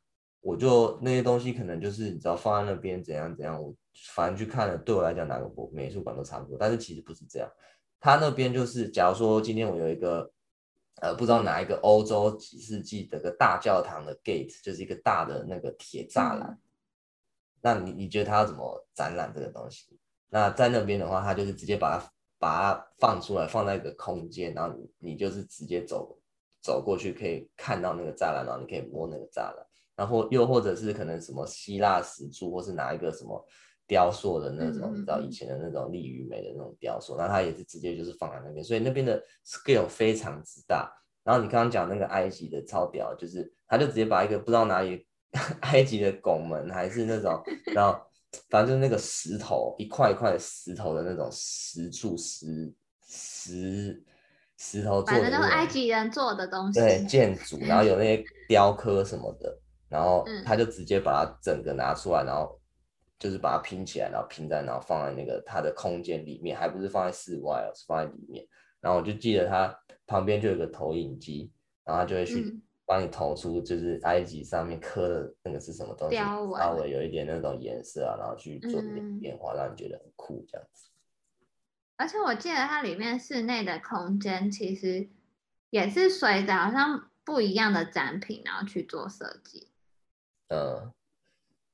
[0.41, 3.75] 我就那些东西可能就是你只要放在那边怎样怎样，我
[4.13, 7.49] 反正去看了，对我来讲哪个博美术馆都差不多，但是其实不是这样，
[7.99, 10.31] 他那边就是，假如说今天我有一个，
[11.01, 16.49] 呃，不知道哪一个欧洲几世纪的个大教堂的 gate，就是一个大的那个铁栅栏。
[16.49, 16.59] 嗯
[17.61, 19.99] 那你你觉得他要怎么展览这个东西？
[20.29, 26.17] 那在那边的话，他就是直接把它把它放出来，放在一个空间，然后你你就是直接走
[26.61, 33.45] 走过去，可以看到那个栅栏，然后你可以摸那个栅栏，然后又或者是可能什么希腊石柱，或是拿一个什么
[33.87, 40.91] 雕塑的那种，嗯、你知道以前的那种力与美的那种雕塑，那它也是直接就是放在那边，所以那边的 scale 非常之大。
[41.23, 45.05] 然后你刚刚讲那个埃及的超屌，就是他就直接把一个不知道哪里。
[45.59, 47.39] 埃及的拱门还是那种，
[47.75, 48.01] 然后
[48.49, 52.73] 反正就是那个石头一块一块石头的那种石柱石
[53.05, 54.03] 石
[54.59, 56.79] 石头做的，反正都是埃及人做的东西。
[56.79, 62.59] 对，建筑，然后有那些雕刻什么的，然后他就直接把它整个拿出来，然后
[63.17, 68.45] 就是把它拼起来，然后拼在，然后放在那个它的空间里面，还不是放在室外哦，是放在里面。
[68.79, 71.51] 然后我就记得它旁边就有个投影机，
[71.83, 72.41] 然后他就会去。
[72.41, 80.88] 嗯帮你投出就是埃及上面刻的那个是什么东西，稍微有一点那种颜色啊，然后去做点变化，让你觉得很酷这样子。
[81.99, 85.09] 而且我记得它里面室内的空间其实
[85.69, 89.67] 也是随着好像不一样的展品，然后去做设计。
[90.47, 90.93] 嗯，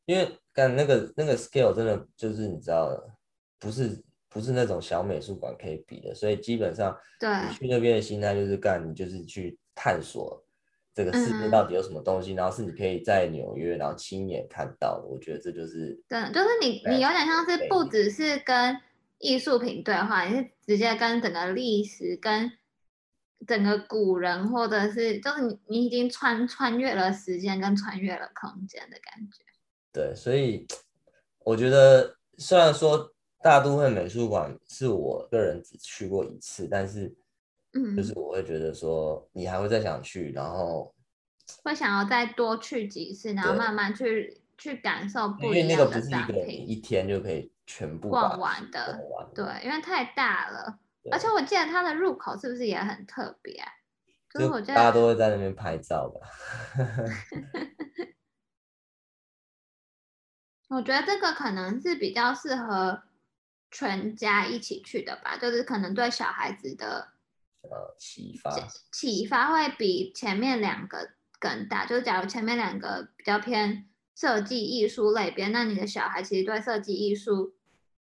[0.05, 3.11] 因为干那个那个 scale 真的就是你知道的，
[3.59, 10.43] 不是不是那种小美术馆可以比的，所以基本上对你去那边的心态就是干，你就是去探索。
[10.95, 12.33] 这个世界到底有什么东西？
[12.33, 15.05] 嗯、然后是你可以在纽约，然后亲眼看到的。
[15.05, 18.75] 我觉得这就是对，就是你你有点像是不只是跟
[19.19, 22.51] 艺术品对话，你是直接跟整个历史、跟
[23.47, 29.43] 整个古人，或者是就是你你已经穿穿越了时间跟穿越了空间的感觉。
[29.91, 30.67] 对，所以
[31.39, 37.15] 我觉得虽然说大都会美术馆是我个人只去过一次，但是
[37.73, 37.95] 嗯。
[37.95, 40.93] 就是我会觉得说，你还会再想去，然后
[41.63, 46.67] 会想要再多去几次，然后慢慢去去感受不一样的展品。
[46.67, 48.99] 一天就可以全部逛完的，
[49.33, 50.79] 对，因为太大了，
[51.11, 53.71] 而且我记得它的入口是不是也很特别啊？
[54.31, 56.19] 就是我觉得大家都会在那边拍照吧。
[60.67, 63.03] 我觉得这个可能是比较适合
[63.71, 67.13] 全家一起去的吧，就是可能对小孩子的
[67.61, 68.51] 呃启发
[68.91, 71.85] 启发会比前面两个更大。
[71.85, 77.54] 就是假如前面两个比较偏设计艺术类别，那你的小孩其实对设计艺术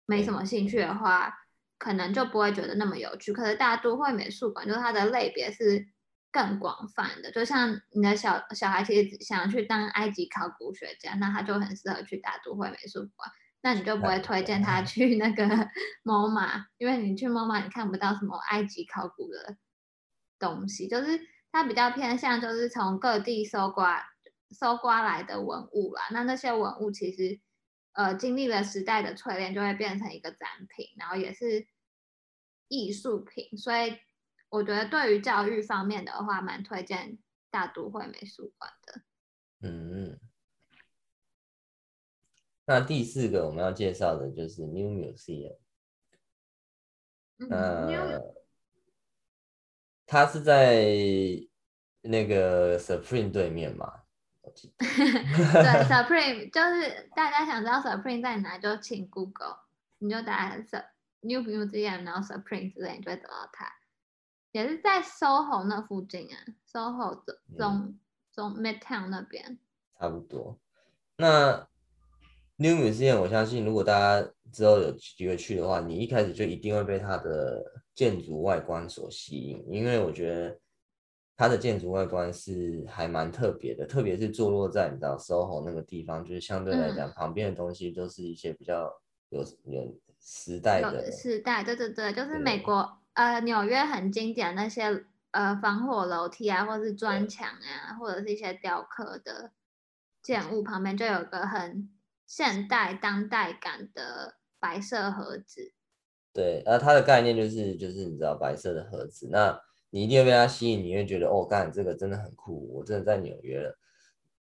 [0.06, 1.34] 没什么兴趣的话，嗯、
[1.78, 3.32] 可能就不会觉得那么有趣。
[3.34, 5.88] 可是大都会美术馆就是它的类别是。
[6.36, 13.32] 更广泛的，就像你的小小孩其实想去当埃及考古学家，那他就很适合去大都会美术馆。
[13.62, 15.46] 那你就不会推荐他去那个
[16.04, 19.58] MoMA，因为你去 MoMA 你看不到什么埃及考古的
[20.40, 24.04] 东西，就是它比较偏向就是从各地搜刮
[24.50, 26.06] 搜刮来的文物啦。
[26.10, 27.40] 那那些文物其实
[27.94, 31.68] 呃经历了时代的淬炼，就会变成一个展品，然后也是
[32.68, 33.98] 艺术品，所以。
[34.50, 37.18] 我觉得对于教育方面的话，蛮推荐
[37.50, 39.02] 大都会美术馆的。
[39.62, 40.20] 嗯，
[42.66, 45.58] 那第四个我们要介绍的就是 New Museum。
[47.40, 48.36] 嗯，呃，
[50.06, 50.86] 它是在
[52.02, 54.03] 那个 Supreme 对面嘛？
[54.78, 59.58] 对， Supreme 就是大家想知道 Supreme 在哪，就请 Google，
[60.00, 60.56] 你就打
[61.22, 63.72] New Museum，然后 Supreme 之类，你就会找到它。
[64.52, 66.38] 也是在 SOHO 那附近啊
[66.72, 67.24] ，SOHO
[67.58, 67.98] 中
[68.32, 69.58] 中 Midtown 那边，
[70.00, 70.60] 差不多。
[71.18, 71.68] 那
[72.58, 77.64] New Museum，我相信如果大家之后有机会去的话，你一开始就一定会被它的
[77.96, 80.60] 建筑外观所吸引，因为我觉得
[81.36, 88.90] 它的建筑外观是还蛮特别的，特别是坐落在你知道 SOHO 那个地方，就是相对来讲、嗯、旁边的东西都是一些比较
[89.30, 93.00] 有有时代的时代，对对对，就是美国。
[93.14, 99.52] 呃，纽约很经典那些呃防火楼梯啊，或是砖墙啊，或者是一些雕刻的
[100.24, 101.92] 建物旁边，就有个很
[102.26, 105.74] 现代当代感的白色盒子。
[106.34, 109.62] 对，那它的概念就是就是你知道白色的盒子，那
[109.94, 113.78] 你一定会被它吸引，你会觉得哦，干这个真的很酷，我真的在纽约了。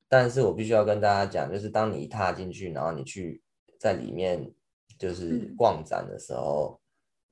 [0.07, 3.43] 但是我必须要跟大家讲，就是当你一踏进去，然后你去
[3.77, 4.49] 在里面
[4.97, 6.77] 就是逛展的时候。
[6.77, 6.77] 嗯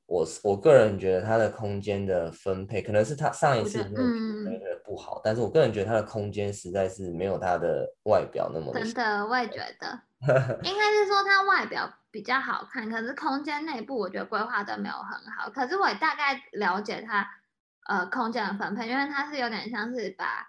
[0.10, 10.02] 我我个人觉得它的空间的分配，可能是它上一次那个不好，但是我个人觉得它的空间实在是没有它的外表那么真的，我也觉得，
[10.64, 15.48] 应该是说它外表比较好看，可是空间内部我觉得规划的没有很好。
[15.52, 17.24] 可是我也大概了解它
[17.90, 20.48] 呃空间的分配，因为它是有点像是把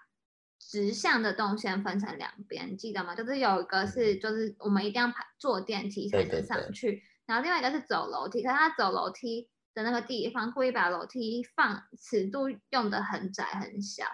[0.59, 3.15] 直向的动线分成两边，记得吗？
[3.15, 6.91] 就是有一个是就是我们一定要爬坐电梯才能上去。
[6.91, 14.05] 对对对然后另外一个是走楼梯，可是它走楼梯的那个地方故意把楼梯放尺度用的很窄很小，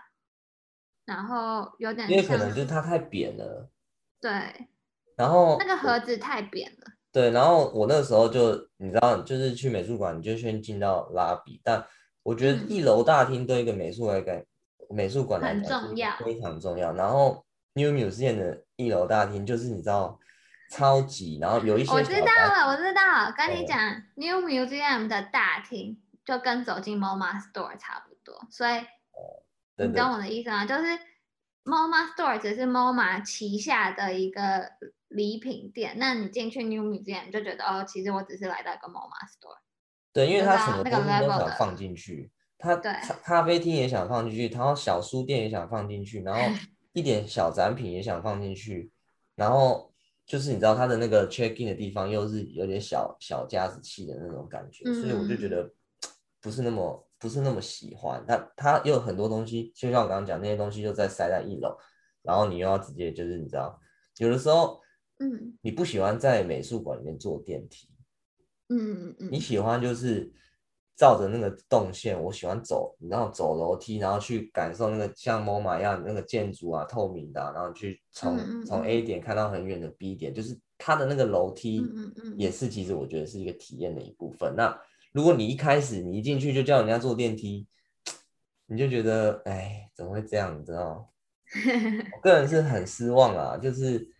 [1.06, 3.70] 然后有点因为可能就是它太扁了。
[4.22, 4.32] 对。
[5.18, 6.92] 然后那个盒子太扁了。
[7.12, 11.84] 对，然后我那时候就你知道，就是去美术馆你就先进到拉比，但
[12.28, 14.46] 我觉得一楼大厅对一个美术来讲，嗯、
[14.90, 16.92] 美术馆很重要，非常重要。
[16.94, 20.20] 然后 New Museum 的一楼大厅就是你知道。
[20.70, 23.34] 超级，然后有一些我知道了，我知道了。
[23.38, 28.74] 跟你讲、嗯、，New Museum 的大厅就跟走进 MoMA Store 差不多，所以、
[29.78, 30.66] 嗯、你懂我的意思吗？
[30.66, 31.00] 就是
[31.64, 34.72] MoMA Store 只是 MoMA 旗下的一个
[35.08, 39.60] 礼品店，那你进去 New Museum 就觉得哦，其实我只是来到一个 MoMA Store。
[40.18, 42.92] 对，因为他什么东西都想放进去，他对
[43.24, 46.42] 咖啡厅也想放进去，然后小书店也想放进去，然后
[46.94, 48.92] 一点小展品也想放进去，
[49.36, 49.92] 然后。
[50.30, 55.72] 就是你知道他的那个 check in 的地方又是有点小小家子气的那种感觉，所以我就觉得
[56.42, 58.22] 不是那么不是那么喜欢。
[58.28, 61.78] 它它又有很多东西，就像我刚刚讲那些东西又在塞在一楼，
[62.24, 63.80] 然后你又要直接就是你知道，
[64.18, 64.82] 有的时候，
[65.20, 67.88] 嗯，你不喜欢在美术馆里面坐电梯，
[68.70, 70.32] 嗯嗯嗯，你喜欢就是。
[71.00, 81.84] 照着那个动线，我喜欢走，然后走楼梯，然后去感受那个像 MoMA 一样那个建筑啊，透明的、啊，然后去从从 A 点看到很远的 B 点，就是它的那个楼梯
[82.36, 84.56] 也是，其实我觉得是一个体验的一部分。
[84.58, 84.76] 那
[85.12, 87.68] 如果你一开始你一进去就叫人家坐电梯，
[88.66, 90.60] 你就觉得哎，怎么会这样？
[90.60, 91.14] 你知道？
[92.16, 94.17] 我个人是很失望啊，就是。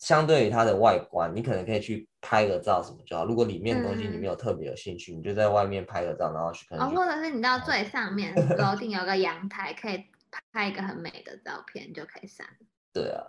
[0.00, 3.24] 相对于它的外观，你可能可以去拍个照什么就好。
[3.24, 6.88] 如果里面的东西你没有特别有兴趣，嗯、你就在外面拍个照，然后去可能。
[6.88, 10.04] 哦，或者是你到最上面楼顶有个阳台，可以
[10.52, 12.46] 拍一个很美的照片，就可以上。
[12.92, 13.22] 对啊，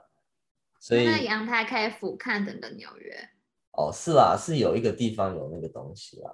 [0.80, 3.30] 所以那个阳台可以俯瞰整个纽约。
[3.74, 6.32] 哦，是啊，是有一个地方有那个东西啊。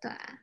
[0.00, 0.38] 对啊。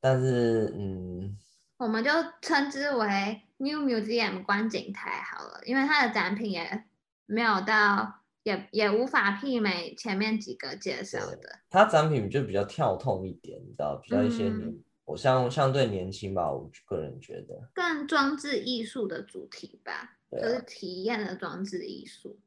[0.00, 1.38] 但是，嗯，
[1.76, 2.10] 我们就
[2.40, 6.84] 称之为 New Museum 观景台好了，因为它的展品也
[7.26, 11.60] 没有到，也也无法媲美前面几个介绍的。
[11.70, 22.38] 它展品就比较跳痛一点，你知道，比较一些年，嗯、我相相对年轻吧，我个人觉得更装置艺术的主题吧，啊、就是体验的装置艺术。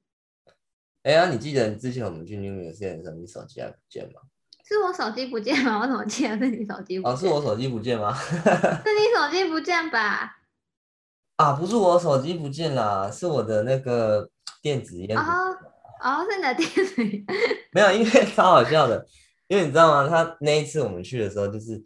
[1.03, 4.21] 哎呀，你记得之前我们去 New Museum 的时候，你手机还不见吗？
[4.67, 5.77] 是我手机不见吗？
[5.81, 7.13] 我怎么记得是你手机不见？
[7.13, 8.11] 哦，是我手机不见吗？
[8.17, 10.37] 是你手机不见吧？
[11.37, 14.27] 啊，不是我手机不见啦，是我的那个
[14.61, 15.15] 电子烟。
[15.17, 15.55] 哦
[16.01, 17.25] 哦，是你的电子烟。
[17.71, 19.05] 没有，因为 超好笑的，
[19.47, 20.09] 因为你知道吗？
[20.09, 21.83] 他那一次我们去的时候，就是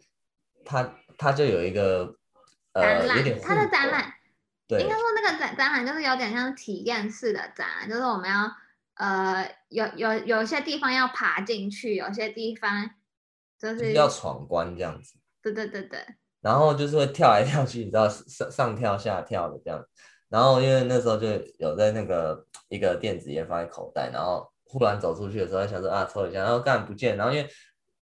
[0.64, 2.14] 他他就有一个
[2.72, 4.12] 呃，有点他的展览，
[4.66, 8.50] 对，应该说那个展展览就是有点像体验式的展览，就是我们要。
[8.94, 12.90] 呃，有有有些地方要爬进去，有些地方
[13.58, 15.14] 就是，就是要闯关这样子。
[15.40, 15.98] 对对对对。
[16.42, 19.82] 然后就是会跳来跳去，你知道上上跳下跳的这样。
[20.30, 21.26] 然后因为那时候就
[21.58, 27.18] 有在那个一个电子烟放在口袋，然后忽然走出去的时候，想说啊抽一下，然后干不见。
[27.18, 27.46] 然后因为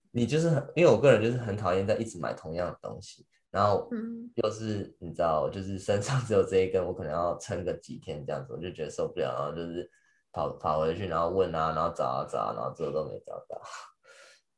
[0.09, 3.88] 你就是很，因为我个人就是很讨厌在一直买同样的东西，然后
[4.36, 9.88] 又是你知道，就是身上只有这一根，我可能要撑个几天这样子，我就觉得受不了，然后就是。
[10.36, 13.61] 跑跑回去，然后问啊，然后找啊找啊，然后最后都没找到。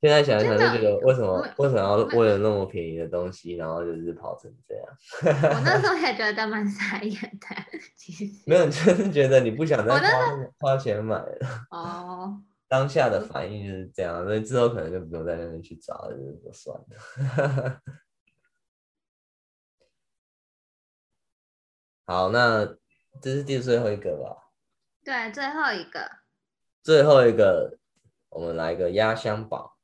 [0.06, 4.86] 现在想一想，就觉得为什么为什么要为了那么便宜的东西，然后就是跑成这样？
[5.52, 7.48] 我那时候也觉得蛮傻眼的，
[7.96, 11.40] 其实没有，就是觉得你不想再花花钱买了。
[11.72, 12.40] 哦，
[12.70, 17.82] 当下的反应就是这样，所以之后可能就不用在那边去找，就是算了。
[22.06, 22.64] 好，那
[23.20, 24.52] 这是第最后一个吧。
[25.04, 26.08] 对，最后一个，
[26.84, 27.80] 最后一个，
[28.30, 29.75] 我们来个压箱宝，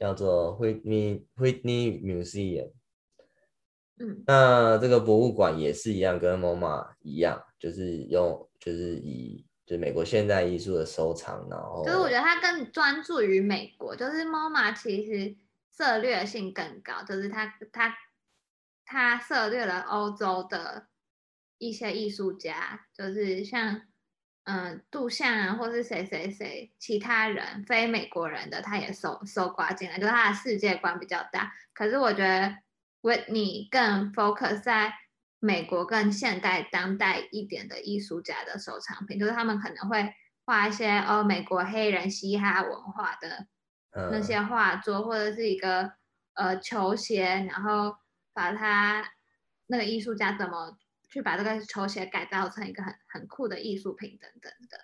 [0.00, 2.72] 叫做 Whitney Whitney Museum。
[3.98, 15.36] 嗯，那这个博物馆也是一样，跟 MoMA 一样，就是用，就是以，就是美国现代艺术的收藏，然后，就是我觉得它更专注于美国，就是 MoMA 其实
[15.70, 17.94] 策略性更高，就是它它
[18.86, 20.86] 它涉猎了欧洲的
[21.58, 23.82] 一些艺术家，就是像。
[24.44, 31.52] 嗯，杜象啊，或是谁谁谁，其他人非美国人的，他也收收刮进来，就是他的世界观比较大。
[31.74, 32.56] 可是我觉得
[33.02, 34.94] Whitney 更 focus 在
[35.38, 40.12] 美国更现代当代一点的艺术家的收藏品，就是他们可能会
[40.46, 43.46] 画一些哦美国黑人嘻哈文化的
[44.10, 45.92] 那些画作，或者是一个
[46.34, 47.94] 呃球鞋，然后
[48.32, 49.04] 把它
[49.66, 50.78] 那个艺术家怎么。
[51.10, 54.78] 去把这个球鞋改造成一个很很酷的艺术品等等的。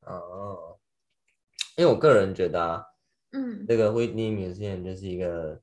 [0.00, 0.78] 哦，
[1.76, 2.84] 因为我个人觉得啊，
[3.32, 5.60] 嗯，这个 Whitney Museum 就是一个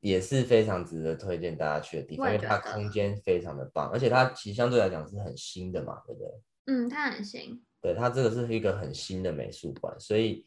[0.00, 6.28] 也是非常值得推荐大家去的地方，因为它空间非常的棒，而且它其实相对来讲是很新的嘛，对不对？
[6.66, 7.62] 嗯，它很新。
[7.80, 10.44] 对，它这个是一个很新的美术馆，所以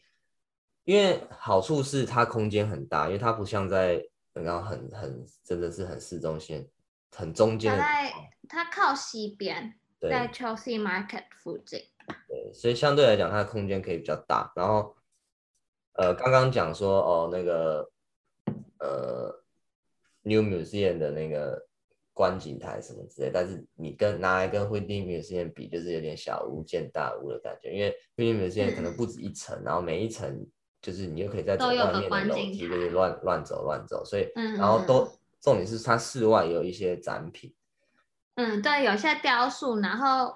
[0.83, 4.03] 因为好处是它空间很大，因为它不像在
[4.33, 6.69] 刚刚很很真的是很市中心。
[7.11, 8.13] 很中间，它在
[8.47, 11.81] 它靠西边，在 Chelsea Market 附近。
[12.27, 14.51] 对，所以相对来讲，它的空间可以比较大。
[14.55, 14.95] 然后，
[15.93, 17.91] 呃，刚刚讲说哦，那个
[18.79, 19.43] 呃
[20.23, 21.67] ，New Museum 的那个
[22.13, 27.71] 观景台什么之类，但是你跟拿来跟 Whitney Museum 比，就是有点小巫见大巫的感觉。
[27.71, 30.47] 因为 Whitney Museum 可能不止一层，嗯、然后每一层
[30.81, 35.07] 就是你又可以在走外面的楼梯，就是乱乱走乱走，所以然后都。
[35.39, 37.55] 嗯重点是它室外有一些展品，
[38.35, 40.35] 嗯，对，有些雕塑，然后，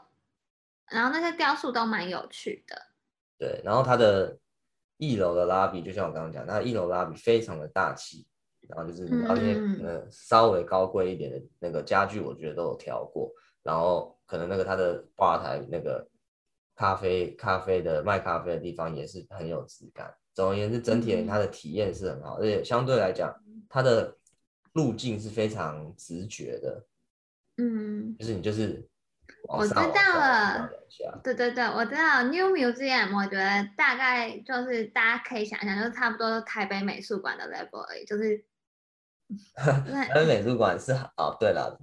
[0.89, 2.82] 然后那些雕塑都蛮有趣的，
[3.38, 4.39] 对，然后它的
[4.95, 8.26] 一楼的拉比，就像我刚刚讲，它一楼拉比非常的大气，
[8.70, 13.30] 然后就是而且呃稍微高贵一点的那个家具，我觉得都有调过，
[13.62, 16.08] 然后可能那个它的吧台那个
[16.78, 23.36] 咖啡咖啡的卖咖啡的地方也是很有质感，总而言之，整体它的体验是很好，而且相对来讲
[23.68, 24.16] 它的。
[24.74, 26.86] 路径是非常直觉的，
[27.58, 28.90] 嗯，就是你就是，
[29.48, 30.70] 我知道了，
[31.24, 38.44] 对对对，我知道 New Museum，我觉得大概就是大家可以想象，就是差不多台北美术馆的 level 而已，就是
[39.54, 41.80] 台北美术馆是哦，对了，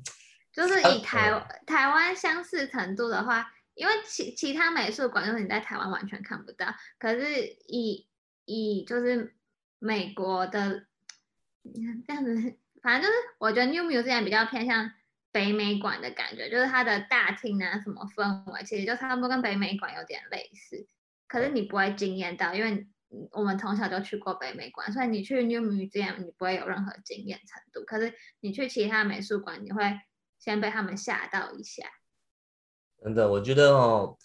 [0.52, 1.30] 就是以台
[1.64, 6.66] 台湾相似程度的话，因为其其他美术馆就是你在台湾完全看不到，
[6.98, 8.08] 可是以
[8.46, 9.36] 以就是
[9.78, 10.86] 美国的，
[11.62, 12.56] 你看这样子。
[12.82, 14.90] 反正就是，我觉得 New Museum 比较偏向
[15.32, 20.86] 北美馆的感觉，就是它的大厅啊，什么氛围，其实就差不多跟北美馆有点类似。
[21.28, 22.88] 可是你不会惊艳到，因为
[23.32, 27.84] 我们从小就去过北美馆，所以你去 New Museum 你不会有任何惊艳程度。
[27.84, 30.00] 可是你去其他美术馆，你会
[30.38, 31.84] 先被他们吓到一下。
[33.02, 34.18] 真的，我觉得哦，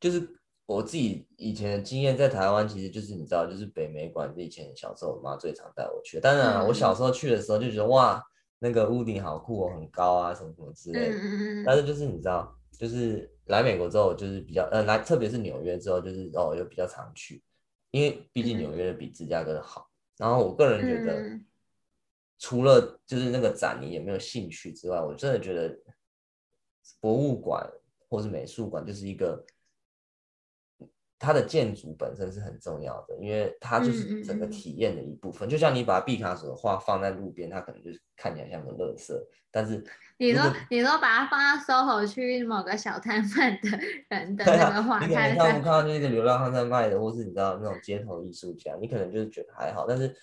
[0.00, 6.20] 就是我自己以前的经验，在台湾其实就是你知道，就是北美馆是以前小时候我妈最常带我去。
[6.20, 8.22] 当然，我小时候去的时候就觉得哇。
[8.58, 11.16] 那个屋顶好酷哦，很高啊，什么什么之类的。
[11.18, 17.42] 嗯、但是就是你知道，就是来美国之后，就是比较呃来，特别是纽约之后，就是哦又比较常去，
[17.90, 19.90] 因为毕竟纽约的比芝加哥的好。
[20.16, 21.44] 然后我个人觉得，嗯、
[22.38, 25.78] 除了就是那个展你有没有兴趣之外，我真的觉得
[26.98, 27.70] 博物馆
[28.08, 29.44] 或是美术馆就是一个。
[31.18, 35.48] 它的建筑本身是很重要的，因为它就是整个体验的一部分。
[35.48, 39.12] 嗯、就像你把毕卡索的画放在路边，它可能就是看起来像个垃圾。
[39.50, 39.82] 但是
[40.18, 43.78] 你说你说把它放到 SOHO 区某个小摊贩的
[44.10, 49.86] 人的 那个画，啊、你可能看不看到那个流浪汉在卖的，或是你知道那种街头艺术家，你可能就是觉得还好。
[49.88, 50.14] 但是，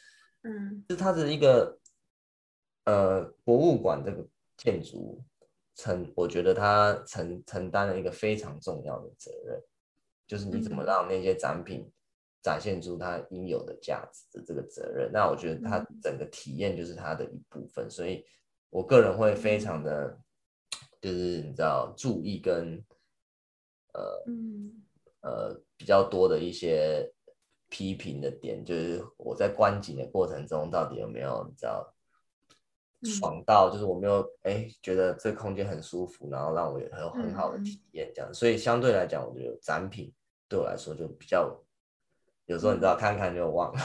[0.43, 1.79] 嗯，是它的一个
[2.85, 4.23] 呃博物馆这个
[4.57, 5.19] 建筑
[5.75, 9.59] 承，我觉得它承承担了一个非常重要的责任。
[10.27, 11.91] 就是你怎么让那些展品
[12.41, 18.25] 展现出它应有的价值的这个责任，那我觉得它整个体验就是它的一部分，所以
[18.69, 20.17] 我个人会非常的，
[20.99, 22.83] 就是你知道注意跟
[23.93, 24.23] 呃
[25.21, 27.13] 呃比较多的一些
[27.69, 31.93] 批评的点，就是我在观景的过程中到底有没有你知道
[33.03, 40.13] 爽到，就是我没有哎觉得这个空间很舒服，然后让我有很很好的体验这样，所以相对来讲，我觉得展品。
[40.49, 41.63] 对我来说就比较，
[42.45, 43.81] 有时候你知道看看就忘了。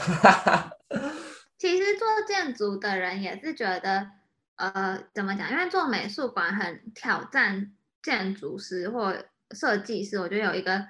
[1.57, 4.11] 其实做建筑的人也是觉得，
[4.55, 5.49] 呃，怎么讲？
[5.49, 9.15] 因为做美术馆很挑战建筑师或
[9.49, 10.19] 设计师。
[10.19, 10.85] 我觉得有一个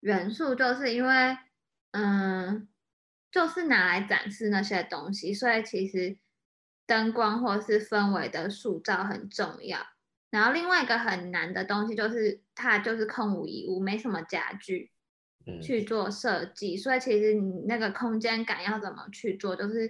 [0.00, 1.36] 元素，就是因为，
[1.92, 2.66] 嗯，
[3.30, 6.18] 就是拿来展示那些东西，所以其实
[6.90, 9.78] 灯光或是氛围的塑造很重要。
[10.30, 14.90] 然后另外一个很难的东西就是，它就是空无一物，没什么家具。
[15.62, 19.86] 去做设计，所以其实你那个空间感要怎么去做，就是，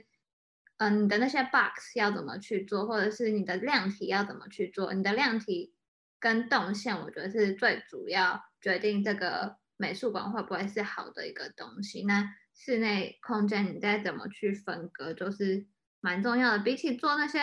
[0.79, 5.75] 嗯、呃，你的那些 box 要怎么去做，或者是你的量体要怎么去做，你的量体
[6.21, 12.05] 跟动线，我觉得是最主要决定这个美术馆会不会是好的一个东西。
[12.05, 15.67] 那室内空间你再怎么去分割，就是
[16.01, 16.59] 蛮重要的。
[16.65, 17.39] 比起做那些，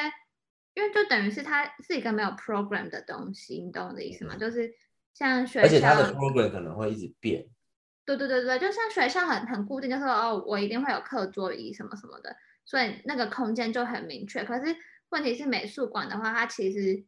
[0.74, 4.36] 因为就等于是它是一个没有 program 的东西，你懂我的意思吗？
[4.38, 4.74] 就是
[5.14, 7.48] 像学校，而且它的 program 可能会一直变。
[8.06, 14.44] 对对对对，就像学校很很固定，就是说哦，我一定会有课桌椅什么什么的，所以那个空间就很明确。
[14.46, 14.76] 可是
[15.10, 17.04] 问题是美术馆的话，它其实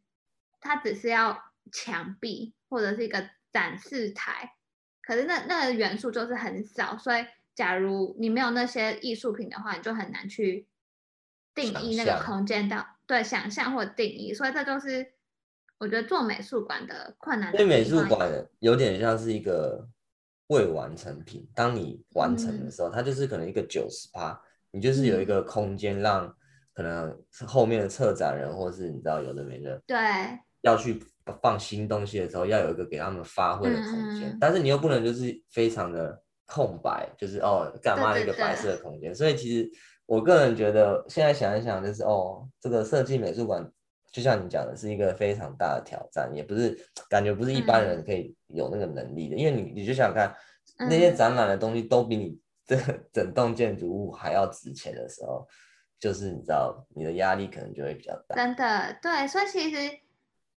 [0.60, 1.42] 它只是要
[1.72, 4.52] 墙壁或者是一个展示台，
[5.00, 7.24] 可是那那个元素就是很少，所以
[7.54, 10.66] 假如你没有那些艺术品的话，你就很难去
[11.54, 15.14] 定义那个空间到对想象或定义，所以这就是
[15.78, 17.60] 我觉得做美术馆的困难的。
[17.60, 18.28] 因为美术馆。
[18.58, 19.88] 有点像是一个。
[20.50, 24.36] 未完成品，当你完成的时候，嗯、它就是可能一个九十趴，
[24.72, 26.26] 你就是有一个空间让
[26.74, 29.96] 可能是后面的策展人，或是你知道有的没的，对，
[30.62, 31.00] 要去
[31.40, 39.70] 放新东西的时候，要有一个给他们发挥的空间，嗯、但是你又不能就是非常的空白，就是哦干嘛一个白色的空间，对对对，所以其实
[40.10, 43.64] 我个人觉得现在想一想，就是哦这个设计美术馆。
[44.12, 46.76] 就像你讲的，是一个非常大的挑战，也不是
[47.08, 50.34] 感觉不是一般人可以有那个能力的，嗯、因为你你就想看
[50.80, 52.36] 那些展览的东西都比你
[52.66, 52.76] 这
[53.12, 55.46] 整栋建筑物还要值钱的时候，
[56.00, 58.34] 就是你知道你的压力可能就会比较大。
[58.34, 60.00] 真的，对，所以其实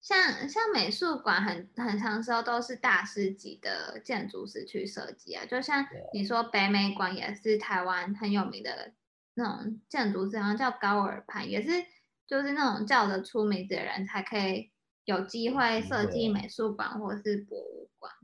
[0.00, 8.92] 像像美术馆很很长时候都是大师级的建筑师去设计啊，就像你说北美馆也是台湾很有名的
[9.34, 11.86] 那种建筑师，好像叫高尔潘，也是。
[12.26, 14.70] 就是那种叫得出名字的人才可以
[15.04, 18.14] 有机会设计美术馆或是博物馆。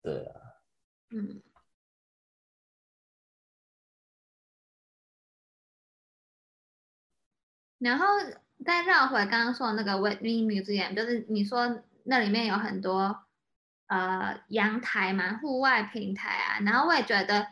[0.00, 0.40] 对啊，
[1.10, 1.42] 嗯。
[7.76, 8.06] 然后
[8.64, 13.26] 再绕回刚刚说的那个 Whitney Museum，就是你说那里面有很多
[13.88, 16.60] 呃阳台嘛，户外平台啊。
[16.60, 17.48] 然后我也觉得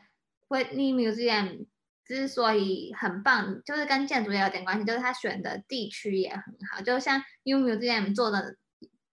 [0.48, 1.66] Whitney Museum。
[2.10, 8.56] 之所以很棒，就是跟建筑也有点关系，就是他选的地区也很好，就像 New Museum 做的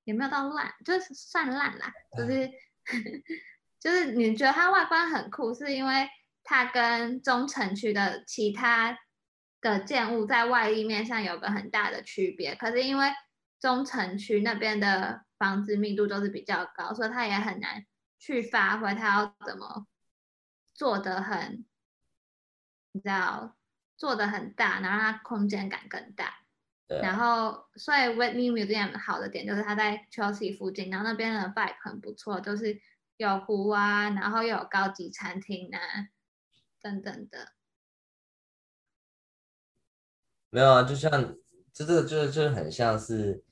[0.04, 2.50] 也没有到烂，就是算烂啦，就是
[3.80, 6.10] 就是你觉得它外观很酷，是因为
[6.44, 8.98] 它跟中城区的其他
[9.62, 13.12] 的建物在外立面上有个很大的区别，可是因为
[13.60, 17.86] 中城区那边的房子密度都是比较高，所以它也很难
[18.18, 19.86] 去发挥它要怎么
[20.74, 21.64] 做得很，
[22.98, 23.56] 你知道，
[23.96, 26.34] 做的很大，然后让它空间感更大。
[26.88, 32.80] 然后，所以 Whitney Museum 好的点就是它在 Chelsea 附近，然后那边的 vibe 很不错，就是
[33.18, 35.80] 有湖啊，然后又有高级餐厅啊，
[36.82, 37.52] 等等的。
[40.50, 41.12] 没有啊，就像
[41.74, 43.44] 这这个就是就是很像是，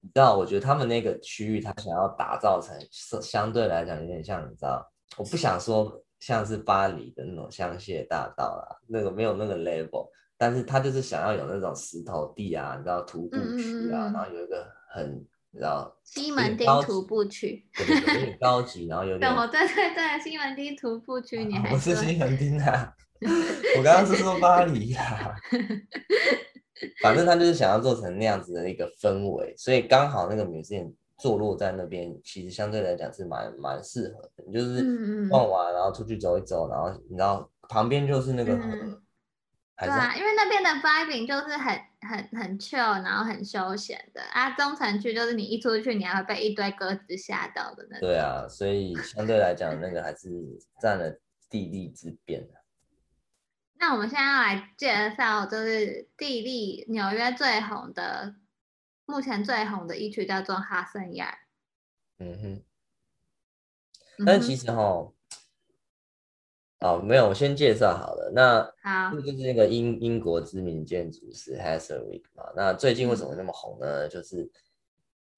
[0.00, 2.78] 你知道，我觉得他们那个区域，他想要打造成
[3.22, 22.94] 相对来讲有点像，你知道，我不想说像是巴黎的那种香榭大道啦，那个没有那个 level，但是他就是想要有那种石头地啊，你知道徒步区啊，嗯、然后有一个很你知道西门町徒步区，对对对，有点高级，然后有点，对对对对，西门町徒步区，你还 不是西门町啊。
[23.78, 25.34] 我刚刚是说巴黎呀、啊，
[27.02, 34.44] 反正他就是想要做成那样子的一个氛围，所以刚好那个 museum 坐落在那边，其实相对来讲是蛮蛮适合的。
[34.46, 39.02] 你就是逛完，然后出去走一走，然后你知道旁边就是那个河，嗯、
[39.78, 44.50] 对啊，因为那边的 vibing 就是很很很 chill，然后很休闲的啊。
[44.50, 48.08] 中城区就是你一出去，你还会被一堆鸽子吓到的那种。
[48.08, 50.28] 对啊，所以相对来讲，那个还是
[50.80, 52.54] 占了地利之便的。
[53.78, 58.34] 那我们现在要来介绍，就是地利纽约最红的，
[59.06, 61.38] 目前最红的一区叫做哈森亚。
[62.18, 62.62] 嗯哼。
[64.26, 65.10] 但其实哈，
[66.80, 68.30] 哦，没有，我先介绍好了。
[68.34, 72.44] 那好，这就是那个英英国知名建筑师 Heatherwick 嘛。
[72.54, 74.06] 那最近为什么那么红呢？
[74.06, 74.50] 嗯、就是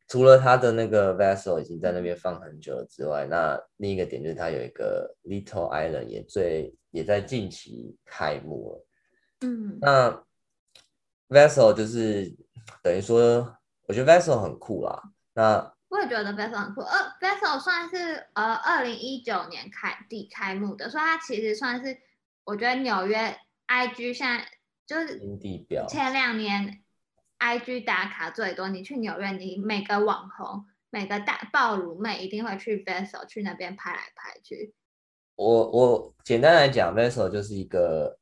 [0.09, 6.75] 除了他的那个 Vessel 已经在那边放很久了之外，那另一个点就是他有一个 Little Island 也最。
[6.91, 8.87] 也在近期开幕了，
[9.43, 10.25] 嗯，那
[11.29, 12.35] Vessel 就是
[12.83, 13.58] 等于说，
[13.89, 15.03] 我觉得 Vessel 很酷啦。
[15.33, 21.99] 那我也觉得 Vessel 很酷，呃，Vessel 算是呃二零一九年开地开幕的，所以它其实算是
[22.45, 23.35] 我觉得纽约
[23.67, 24.47] IG 现在
[24.87, 26.83] 就是地标，前两年
[27.39, 28.69] IG 打卡最多。
[28.69, 34.75] 你去纽约，你每个网红、每个大爆乳妹一定会去 Vessel 去那边拍来拍去。
[35.37, 38.19] 我我简单来讲，Vessel 就是一个，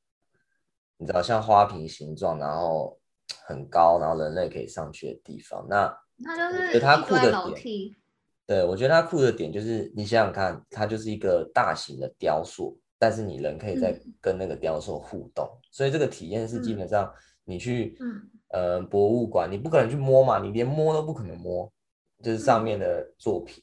[0.99, 3.01] 你知道像花瓶形状，然后
[3.45, 5.67] 很高，然后人类可以上去的地方。
[5.69, 5.87] 那
[6.25, 7.97] 它就是我觉得它酷的点，
[8.47, 17.13] 对，我觉得它酷的点就是你想想看，它就是一个大型的雕塑，但是你人可以在跟那个雕塑互动，嗯、所以这个体验是基本上
[17.45, 21.73] 你去、嗯、呃博物馆，你不可能去摸嘛，你连摸都不可能摸，
[22.23, 23.63] 就是上面的作品。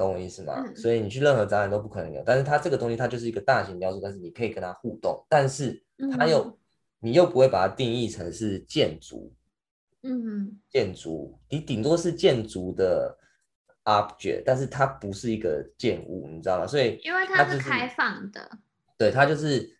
[0.00, 0.54] 懂我意思吗？
[0.66, 5.84] 嗯、所以你去任何展览都不可能有，但是它这个东西它就是一个大型雕塑，但是你可以跟它互动，但是
[6.16, 6.56] 它又、嗯、
[7.00, 9.34] 你又不会把它定义成是建筑，
[10.02, 13.18] 嗯，建筑你顶多是建筑的
[13.84, 16.66] object，但是它不是一个建物，你知道吗？
[16.66, 18.58] 所以因为它是开放的，
[18.96, 19.76] 对，它就是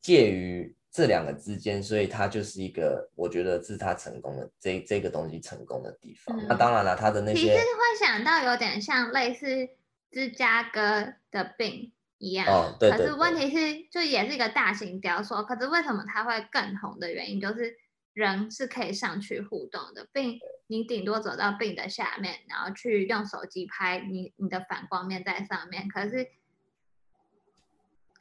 [0.00, 0.74] 介于。
[0.96, 6.38] 这两个之间，所以它就是一个，我觉得是它成功的这这个东西成功的地方。
[6.38, 9.68] 嗯、那当然了，它的那些其实会想到有点像类似
[10.12, 11.92] 芝加哥的病
[12.24, 12.46] 一样。
[12.46, 13.06] 哦，对，对，对。
[13.06, 17.76] 可是问题是，就也是一个大型雕塑，可是为什么它会更红的原因，就是
[18.12, 26.26] 人是可以上去互动的，并你顶多走到病的下面，然后去用手机拍你你的反光面在上面，可是。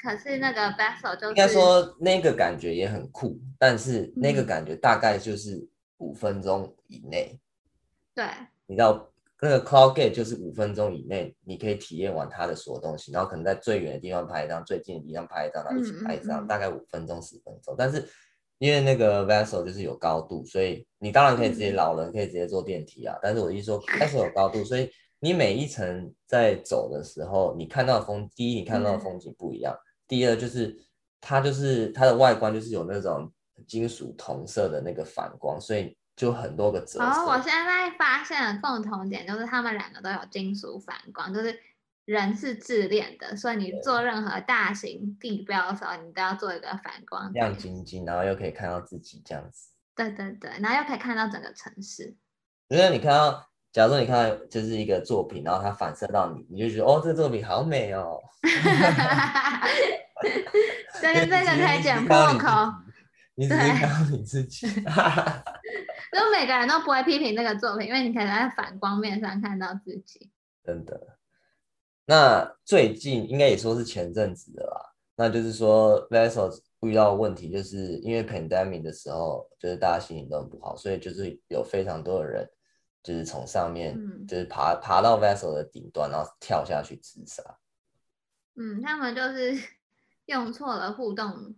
[0.03, 5.65] 可是那个 Vessel 就是应该说那个感觉也很酷，但是那个感觉大概就是
[5.99, 7.39] 五分钟以内。
[8.13, 8.25] 对，
[8.65, 9.12] 你知道
[9.43, 17.75] 那个 Cloud Gate 就是五分钟以内，你可以体验完它的所有东西，然后可能在最远的地方拍一张，最近的地方拍一张，然后一起拍一张，大概五分钟十分钟。
[17.77, 18.07] 但是
[18.59, 23.19] 因为那个 Vessel 就是有高度，所以你当然可以直接老人可以直接坐电梯啊。
[23.21, 24.89] 但是我一说 Vessel 有高度，所以
[25.19, 29.77] 你每一层在走的时候，你看到的风，第一你看到的风景不一样。
[30.07, 30.73] 第二就是
[31.19, 33.29] 它就是它的外观就是有那种
[33.67, 37.03] 金属铜色的那个反光，所以就很多个折射。
[37.03, 41.59] 哦，我现在发现的共同点，就是他们两个都有金属反光，就是
[42.05, 49.69] 人是自恋的，所以你做任何大型地标的时候，你都要做一个反光，亮晶晶，然后又可以看到自己这样子。
[49.95, 52.15] 对对对，然后又可以看到整个城市。
[52.69, 53.49] 因为你看到。
[53.73, 58.21] 假如说你看到就是一个作品，然后它反射到你，你就觉得哦，这个作品好美哦。
[61.01, 62.71] 这个这个可以剪破口。
[63.33, 64.67] 你只是看到你自己。
[66.13, 70.31] 就每个人都不会批评那个作品，因为你可能在反光面上看到自己。
[70.63, 71.17] 真的。
[72.05, 82.49] 那最近应该也说是前阵子的啦，那就是说 Vessel 遇到的问题，就是因为 pandemic 的时候，就是大家心情都很不好，所以就是有非常多的人。
[83.01, 87.43] 就是从上面，嗯、就是爬爬到 vessel 的顶端，然后跳下去自杀。
[88.55, 89.61] 嗯，他们就是
[90.27, 91.53] 用错了互动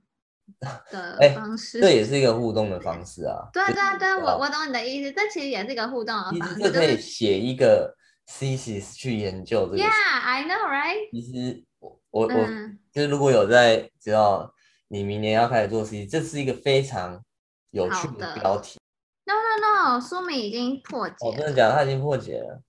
[0.91, 1.80] 的方式。
[1.80, 3.48] 这也是一个互动的方式啊。
[3.54, 6.62] 对对对，就是、我我懂你的意思，这其实也是一个互动的方式。
[6.62, 7.96] 这可以写一个
[8.28, 9.78] thesis 去研究这个。
[9.78, 11.10] Yeah, I know, right？
[11.12, 14.54] 其实我我、嗯、我就是如果有在知道
[14.88, 17.24] 你明年要开始做 thesis，这是一个非常
[17.72, 18.80] 有趣的标题。
[19.26, 21.16] No no no，书名已经破解。
[21.22, 22.62] 我真的讲，他已经破解了。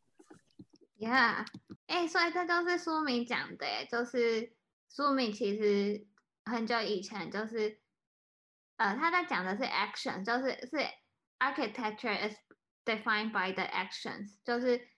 [0.99, 1.45] Yeah，
[1.87, 4.51] 哎、欸，所以这就是书名讲的，就是
[4.91, 6.07] 书名其实
[6.47, 7.80] 很久以前就是，
[8.76, 10.78] 呃，他在讲的是 action，就是是
[11.38, 12.36] architecture is
[12.84, 14.88] defined by the actions，就是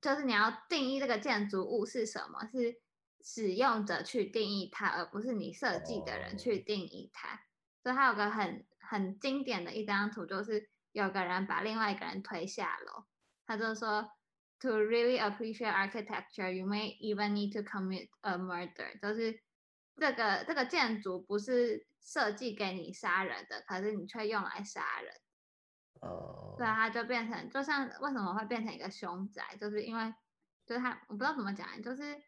[0.00, 2.80] 就是你要定义这个建筑物是什么，是
[3.22, 7.28] 使用者去定义它，而不是你设计的人去定义它。
[7.28, 7.38] Oh.
[7.82, 10.70] 所以他有个很很经典的一张图，就是。
[10.92, 13.04] 有个人把另外一个人推下楼，
[13.46, 14.10] 他就说
[14.58, 19.40] ：“To really appreciate architecture, you may even need to commit a murder。”就是
[19.98, 25.14] 这个这个建筑不是设计给你杀人的，可是你却用来杀人。
[26.00, 26.54] 哦。
[26.56, 30.14] 对啊，他就变成，就像为什么会变成一个凶宅，就是因为
[30.66, 32.22] 就是它我不知道怎么讲，就是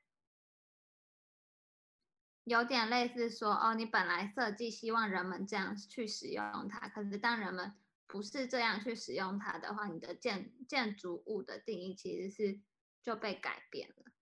[2.45, 7.75] 有点类似说哦，你本来设计希望人们这样去使用它，可是当人们
[8.07, 12.61] 不是这样去使用它的话，你的建建筑物的定义其实是
[13.03, 14.13] 就被改变了。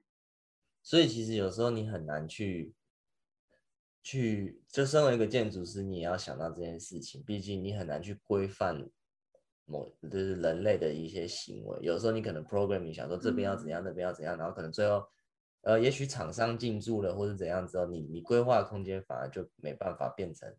[0.83, 2.75] 所以其实有时候你很难去
[4.09, 7.23] 去，就身为一个建筑师，你也要想到这件事情。
[7.25, 8.89] 毕竟你很难去规范
[9.67, 11.79] 某就是人类的一些行为。
[11.83, 15.07] 有时候你可能 program 你想说这边要怎样，嗯、那边要怎样，然后可能最后
[15.61, 20.51] 呃，也许厂商进驻了或者怎样之后，你你规划的空间反而就没办法变成。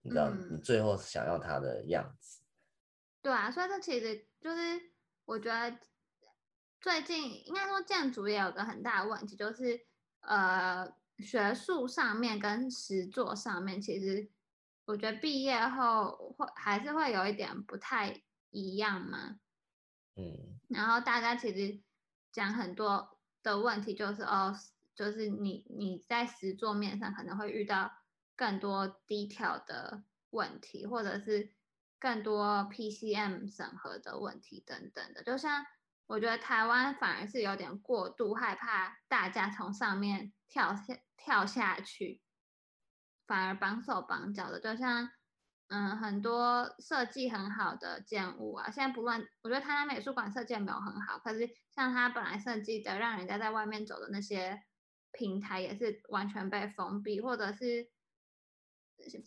[0.00, 2.40] 你知道，你最后想要它的样子。
[2.40, 2.46] 嗯，
[3.20, 4.80] 对啊，所以这其实就是
[5.26, 5.76] 我觉得
[6.80, 9.78] 最近应该说建筑也有个很大的问题，就是
[10.20, 14.28] 呃学术上面跟实作上面，其实
[14.84, 19.38] 我觉得毕业后会还是会有一点不太一样嘛。
[20.16, 20.58] 嗯。
[20.68, 21.80] 然后大家其实
[22.32, 24.54] 讲很多的问题，就是哦，
[24.94, 27.92] 就是你你在实作面上可能会遇到。
[28.38, 31.54] 更多 detail 的问题，或者是
[31.98, 35.64] 更多 PCM 审核的问题等等的，就像
[36.06, 42.20] 我觉得台湾反而是有点过度害怕大家从上面跳下跳下去，
[43.26, 44.60] 反而绑手绑脚的。
[44.60, 45.08] 就像
[45.68, 54.62] 嗯，很多设计很好的建物啊，现在不论我觉得台南美术馆设计没有很好，可是像他本来设计的让人家在外面走的那些
[55.12, 57.90] 平台，也是完全被封闭，或者是。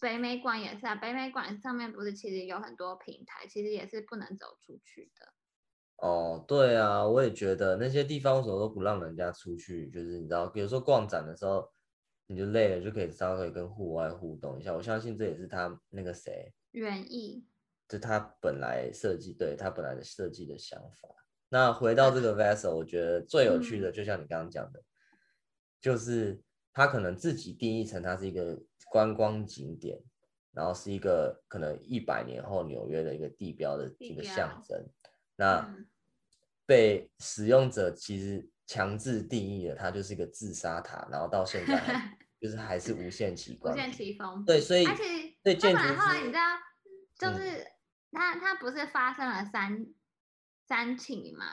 [0.01, 5.31] 北美馆也是啊，北美馆上面不是其实有很多平台，其实也是不能走出去的。
[5.97, 9.87] 哦，对啊，我也觉得那些地方为什么都不让人家出去？
[9.91, 11.71] 就是你知道，比如说逛展的时候，
[12.29, 14.73] 你就累了就可以稍微跟户外互动一下。
[14.73, 17.45] 我相信这也是他那个谁原意，
[17.87, 21.09] 就他本来设计，对他本来的设计的想法。
[21.49, 24.85] 那回到这个 vessel，我觉得最有趣的，就像你刚刚讲的，嗯、
[25.81, 26.39] 就是
[26.71, 28.57] 他可能自己定义成它是一个。
[28.91, 30.01] 观光景点，
[30.51, 34.83] 然后是一个可能一百年后纽约的一个地标的一个象征。
[35.35, 35.71] 那
[36.65, 44.43] 被使用者其实强制定义了，它就是一个自杀塔，然后到现在就是还是无限期无限期封。
[44.45, 45.03] 对，所以而且
[45.43, 46.57] 对建筑后来你知道，
[47.17, 47.65] 就是
[48.11, 49.85] 他他不是发生了三
[50.67, 51.45] 三起嘛？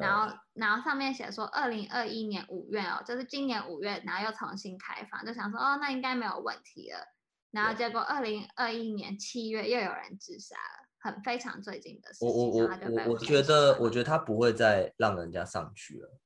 [0.00, 6.98] 然后，然后上面写说，二零二一年五月哦，就是今年五月，然后又重新开放，就想说，哦，那应该没有问题了。
[7.50, 12.28] 然后结果二零二一年七月又有人自杀了，很非常最近的事情。
[12.28, 16.20] 我我我我我觉得，我觉得他不会再让人家上去了。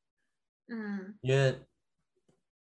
[0.69, 1.65] 嗯，因为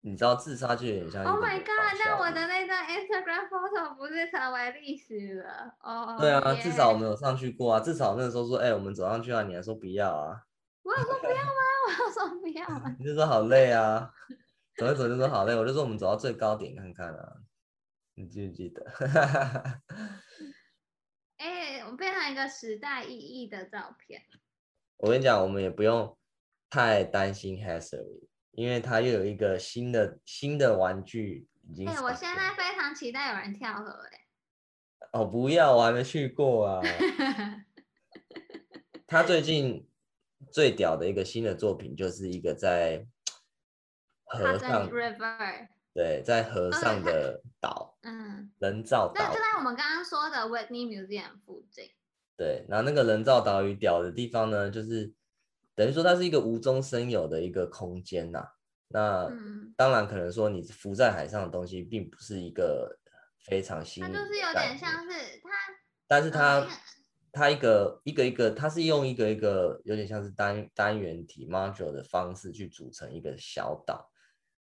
[0.05, 1.25] 你知道自杀就有点像。
[1.25, 1.69] Oh my god！
[2.05, 5.75] 那我的那张 Instagram photo 不是成为历史了？
[5.81, 10.43] 哦，对啊，至少我们有上去过啊，至少那个时候说，哎，我们走上去啊，你还说不要啊。
[10.83, 11.61] 我有说不要吗？
[11.87, 12.97] 我有说不要吗？
[12.99, 14.13] 你就说好累啊，
[14.77, 15.55] 走一走就说好累。
[15.55, 17.37] 我就说我们走到最高点看看啊，
[18.15, 18.85] 你记不记得？
[21.39, 24.23] 哎、欸，我变成一个时代意义的照片。
[24.97, 26.17] 我跟你讲，我们也不用
[26.71, 31.89] 太担心 Hathaway，因为他又有一个新的新的玩具已经。
[31.89, 35.09] 哎、欸，我现在非常期待有人跳河哎、欸。
[35.13, 36.83] 哦，不要，我还没去过啊。
[39.07, 39.89] 他最近。
[40.51, 43.07] 最屌的一个新的作品，就是一个在
[44.27, 49.25] 河上，River，对，在河上的岛，嗯，人造岛。
[49.25, 51.89] 那就在我们刚刚说的 Whitney Museum 附近。
[52.37, 55.15] 对，然后那个人造岛屿屌的地方呢，就是
[55.75, 58.49] 等于说它是一个无中生有的一个空间呐、啊。
[58.89, 62.99] 那、嗯、当然可能说你浮在海上的东西并不是一个
[63.47, 65.51] 非常新，它就是有点像是它，
[66.07, 66.69] 但是它、嗯、
[67.33, 74.11] 它一个一个一个，它是用一个一个有点像是单单元体 module 的方式去组成一个小岛。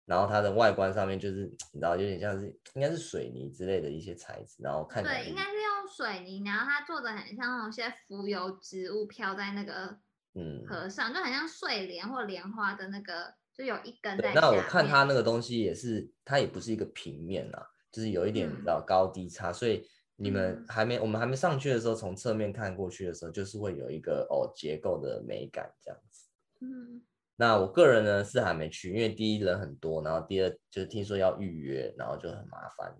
[0.06, 9.98] 然后它的外观上面就是，你知道，有点像是应该是水泥之类的一些材质，然后看起来对，应该是用水泥，然后它做的很像那种些浮游植物飘在那个
[10.36, 14.32] 嗯合上，嗯、就很像睡莲或莲花的那个，就有一根在。
[14.34, 19.84] 那我看它那个东西也是，它也不是一个平面啊，就是有一点比较高低差，嗯、所以
[20.16, 26.28] 你们还没、嗯、我们还没上去的时候，从侧面看过去的时候，就是会有一个哦结构的美感这样子。
[26.60, 27.02] 嗯。
[27.38, 32.96] 那我个人呢是还没去，因为第一人很多，然后第二就是听说要预约，然后就很麻烦，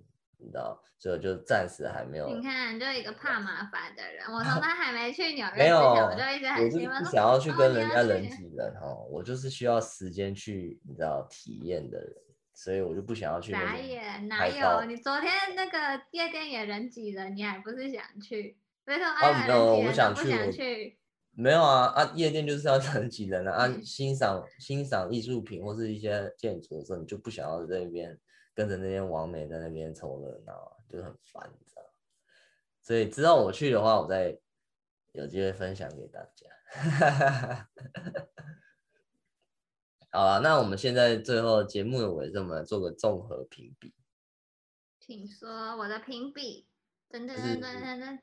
[0.47, 2.29] 你知道，所以我就暂时还没有。
[2.29, 12.13] 你看，就一个怕麻烦的人，我 从他还没去纽约没有，我就一直很兴奋，不想要去跟人家人挤人哦，我就是需要时间去，你知道体验的人，
[12.55, 13.51] 所以我就不想要去。
[13.51, 14.01] 哪有？
[14.29, 14.85] 哪有？
[14.85, 18.57] 你昨天那个夜店也人挤人，你还不是想去？
[18.87, 19.11] 为什么？
[19.11, 20.97] 啊，没有，我不想去。
[21.39, 22.13] 没有啊啊！
[22.15, 23.67] 夜店就是要 人挤人啊！
[23.67, 28.19] 啊，欣赏欣赏艺术品或是一些建筑的时候，你就不想要在那边
[28.55, 31.83] 跟着那些网美在那边凑热闹，就很烦，你知道？
[32.81, 34.39] 所以之后我去的话，我再
[35.13, 36.47] 有机会分享给大家。
[40.11, 43.93] 好了，那我们现在最后节目的尾声，我们来做个综合评比。
[44.99, 46.67] 请说我的评比。
[47.09, 48.19] 等等等等等等。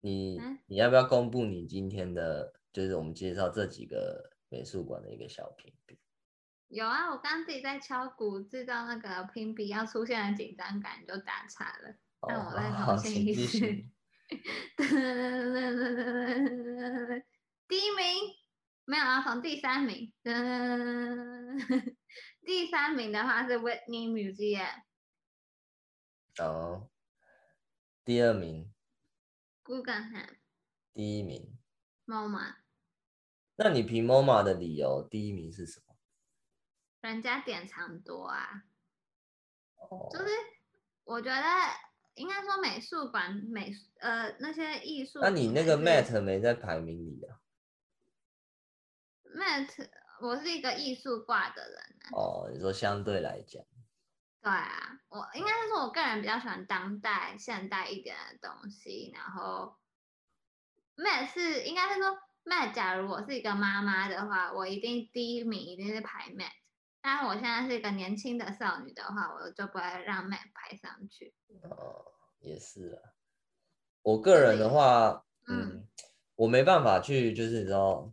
[0.00, 5.98] 你你要不要公布你今天的，就是我们介绍这几个美术馆的一个小评比？
[6.68, 11.94] 有啊，我刚刚自己在敲鼓制造那个评比要出现的紧张感，就打岔了。
[12.28, 13.58] 让、哦、我再重新一次。
[17.66, 18.04] 第一名
[18.84, 20.12] 没有啊，从第三名。
[22.46, 24.82] 第三名的话是 Whitney Museum。
[26.38, 26.88] 哦。
[28.04, 28.72] 第二名。
[29.70, 30.36] Guggenheim
[30.92, 31.56] 第一名
[32.06, 32.56] ，MoMA。
[33.54, 35.94] 那你评 MoMA 的理由，第一名是什么？
[37.02, 38.64] 人家典藏多啊。
[39.76, 40.12] Oh.
[40.12, 40.28] 就是
[41.04, 41.42] 我觉得
[42.14, 45.20] 应该说美术馆美呃那些艺术。
[45.22, 47.40] 那你那个 Mat 没在排名里啊
[49.36, 49.88] ？Mat，
[50.20, 52.10] 我是一个艺术挂的人啊。
[52.12, 53.64] 哦，oh, 你说相对来讲。
[54.42, 59.12] 对啊，我应该是说，我个人比较喜欢当代、现代一点的东西。
[59.14, 59.76] 然后
[60.96, 66.52] ，mat 是应该是说，mat，假如我是一个妈妈的话，我一定第一名一定是排 mat。
[67.02, 71.34] 但是我现在是一个年轻的少女的话，我就不会让 mat 排上去。
[71.64, 72.06] 哦，
[72.38, 73.12] 也是啊。
[74.00, 75.88] 我个人的话，嗯，嗯，
[76.36, 78.10] 我没办法去，就是你知道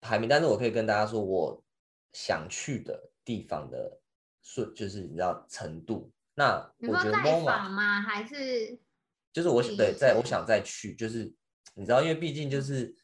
[0.00, 1.64] 排名，但是我可以跟大家说，我
[2.12, 4.00] 想去的地方的。
[4.46, 6.12] 是，就是你知道程度。
[6.34, 8.02] 那我觉得 MoMA 吗？
[8.02, 8.78] 还是
[9.32, 11.32] 就是我对，在我想再去，就是
[11.74, 12.94] 你知道，因为毕竟就是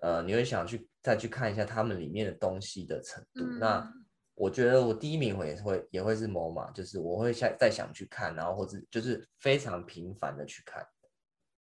[0.00, 3.44] 呃，你会想去再去看一下他们里面的东西的程度。
[3.44, 3.92] 嗯、那
[4.34, 10.86] 我觉得我第一名会也会也会是 MoMA，就是我会再再想去看，然后或者就是非常频繁的去看。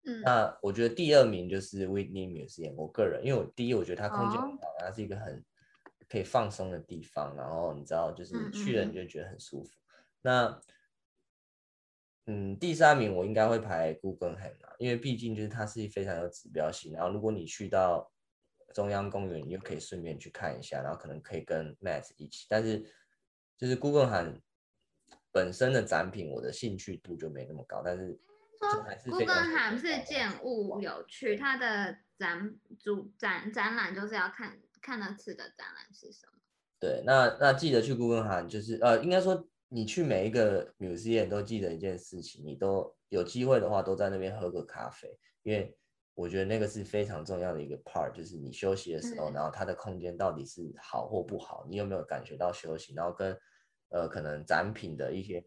[0.07, 2.75] 嗯，那我觉得第二名就是 Whitney Museum。
[2.75, 5.45] 我个人，因为我第一我觉得它空间很好，它是一个很。
[6.15, 9.69] 可以放松的地方，然后你知道，就是去了你就觉得很舒服。
[9.69, 10.61] 嗯嗯，那，
[12.27, 16.93] 嗯，第三名我应该会排 Guggenheim 啊，因为毕竟就是它是非常有指标性。
[16.93, 18.13] 然后如果你去到
[18.73, 22.47] 中央公园，你又可以顺便去看一下，然后可能可以跟 Met 一起。
[22.49, 22.79] 但是
[23.59, 24.41] 就是 Guggenheim
[25.33, 27.83] 本身的展品，我的兴趣度就没那么高。
[27.85, 28.17] 但是
[28.61, 34.61] 说 Guggenheim 是建物有趣，它的展主展展览就是要看。
[34.85, 36.39] 看那次的展览是什么？
[36.79, 45.75] 对，那那记得去 Guggenheim，就是呃，应该说你去每一个 museum 都记得一件事情，你都有机会的话都在那边喝个咖啡，因为
[46.13, 53.35] 我觉得那个是非常重要的一个 part，就是你休息的时候，嗯、然后它的空间到底是好或不好，你有没有感觉到休息，然后跟
[53.89, 55.43] 呃可能展品的一些，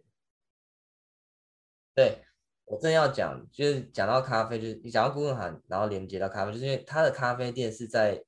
[1.94, 2.24] 对
[2.66, 8.24] 我正要讲，就是讲到咖啡，就是你讲到 Guggenheim，然后连接到咖啡，就是因为它的咖啡店是在。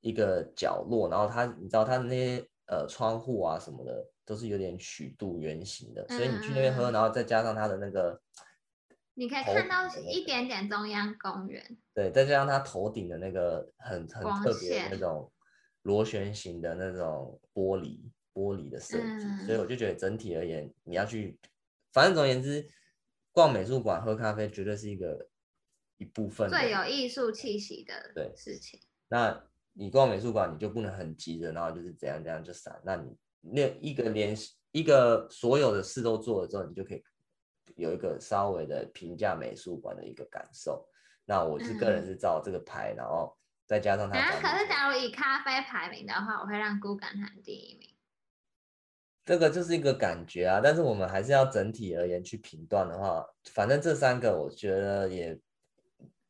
[0.00, 8.20] 一个角落，然后它，你知道它的那些呃窗户啊什么的，都是有点曲度圆形的，所以你去那边喝，然后再加上它的那个，
[9.14, 15.30] 你可以看到一点点中央公园，对，再加上它头顶的那个很很特别的那种
[15.82, 17.98] 螺旋形的那种玻璃
[18.32, 21.36] 玻璃的设计，所以我就觉得整体而言，你要去，
[21.92, 22.68] 反正总而言之，
[23.32, 25.28] 逛美术馆喝咖啡绝对是一个
[25.96, 28.78] 一部分最有艺术气息的对事情。
[29.08, 29.47] 那
[29.78, 32.76] 你逛美术馆，你就不能很急着，然后就是怎样怎样就散。
[32.84, 34.36] 那你那一个连
[34.72, 37.04] 一个所有的事都做了之后，你就可以
[37.76, 40.84] 有一个稍微的评价美术馆的一个感受。
[41.24, 44.18] 那我是个人是照这个排，嗯、然后再加上它。
[44.18, 47.88] 啊，可是假如以咖啡排名的话，我会让菇感谈第一名。
[49.24, 55.38] 这个就是一个感觉啊，但是我们还是要整体而言去评断的话，反正这三个我觉得也，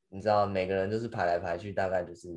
[0.09, 2.29] 你知道，每个人就是排来排去，大概就是，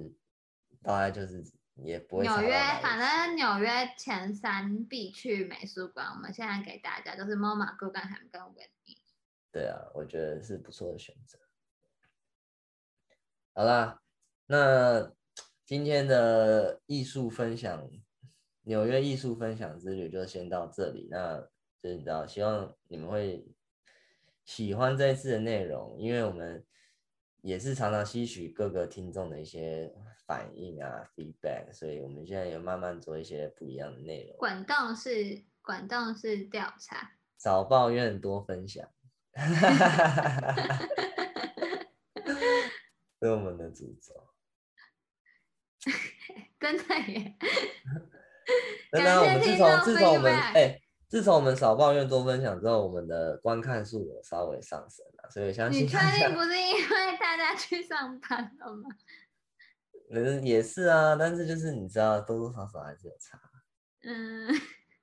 [0.83, 1.43] 大概就是
[1.75, 2.23] 也不会。
[2.23, 8.97] 纽约，反正纽约前三必去美术馆，我们现在给大家就是 MoMA、菇感谈跟 Whitney。
[9.51, 11.39] 对啊，我觉得是不错的选择。
[13.53, 14.01] 好啦，
[14.47, 15.11] 那
[15.65, 17.89] 今天的艺术分享。
[18.63, 21.41] 纽约艺术分享之旅就先到这里，那
[21.81, 23.43] 就知道希望你们会
[24.45, 26.63] 喜欢这一次的内容，因为我们
[27.41, 29.91] 也是常常吸取各个听众的一些
[30.31, 34.37] 反应啊 feedback，所以我们现在有慢慢做一些不一样的内容。
[34.37, 38.87] 管道是管道是调查，少抱怨多分享，
[43.19, 44.29] 是我们的主轴，
[46.57, 47.35] 真的耶。
[48.93, 55.83] 那那我们自从自从我们哎、欸，自从我们少抱怨多分享之后，我们的观看数有稍微上升了，所以相信。
[55.83, 58.89] 你确定不是因为大家去上班了吗？
[60.13, 63.39] 嗯，也是啊，但是就是你知道，多多少少还是有差。
[64.03, 64.49] 嗯，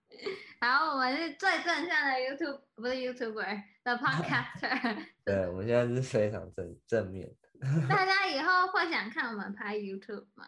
[0.61, 5.07] 好我们是最正向的 YouTube，不是 YouTuber 的 Podcaster。
[5.25, 7.89] 对，我们现在是非常正正面的。
[7.89, 10.47] 大家以后会想看我们拍 YouTube 吗？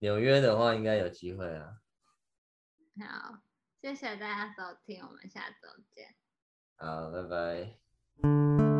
[0.00, 1.78] 纽约的话，应该有机会啊。
[3.00, 3.38] 好，
[3.80, 6.14] 谢谢大家收听，我们下周见。
[6.76, 8.77] 好，拜拜。